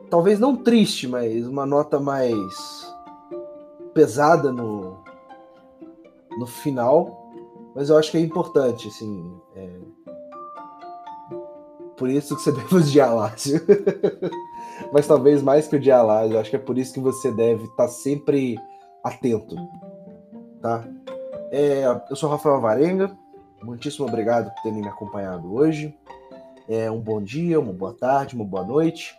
Talvez 0.09 0.41
não 0.41 0.57
triste, 0.57 1.07
mas 1.07 1.47
uma 1.47 1.65
nota 1.67 2.01
mais 2.01 2.95
pesada 3.95 4.53
no, 4.53 4.99
no 6.39 6.47
final. 6.47 7.31
Mas 7.75 7.91
eu 7.91 7.97
acho 7.97 8.11
que 8.11 8.17
é 8.17 8.21
importante, 8.21 8.89
assim. 8.89 9.41
É 9.55 9.81
por 12.01 12.09
isso 12.09 12.35
que 12.35 12.41
você 12.41 12.51
deve 12.57 12.75
odiar 12.75 13.15
Lazio. 13.15 13.61
Mas 14.91 15.07
talvez 15.07 15.43
mais 15.43 15.69
que 15.69 15.77
odiar 15.77 16.05
Lazio, 16.05 16.39
acho 16.39 16.49
que 16.49 16.57
é 16.57 16.59
por 16.59 16.79
isso 16.79 16.95
que 16.95 17.01
você 17.01 17.31
deve 17.31 17.65
estar 17.65 17.85
tá 17.85 17.89
sempre 17.89 18.59
atento, 19.05 19.55
tá? 20.63 20.89
É, 21.51 21.83
eu 22.09 22.17
sou 22.17 22.31
Rafael 22.31 22.61
Varenga, 22.61 23.17
muitíssimo 23.63 24.07
obrigado 24.07 24.53
por 24.55 24.63
terem 24.63 24.81
me 24.81 24.89
acompanhado 24.89 25.53
hoje. 25.53 25.97
É, 26.69 26.91
um 26.91 27.01
bom 27.01 27.21
dia, 27.21 27.59
uma 27.59 27.73
boa 27.73 27.93
tarde, 27.93 28.37
uma 28.37 28.45
boa 28.45 28.65
noite. 28.65 29.19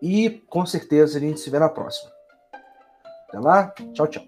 E 0.00 0.28
com 0.48 0.66
certeza 0.66 1.16
a 1.16 1.20
gente 1.20 1.40
se 1.40 1.48
vê 1.48 1.58
na 1.58 1.68
próxima. 1.68 2.10
Até 3.28 3.40
lá, 3.40 3.72
tchau, 3.94 4.06
tchau. 4.06 4.24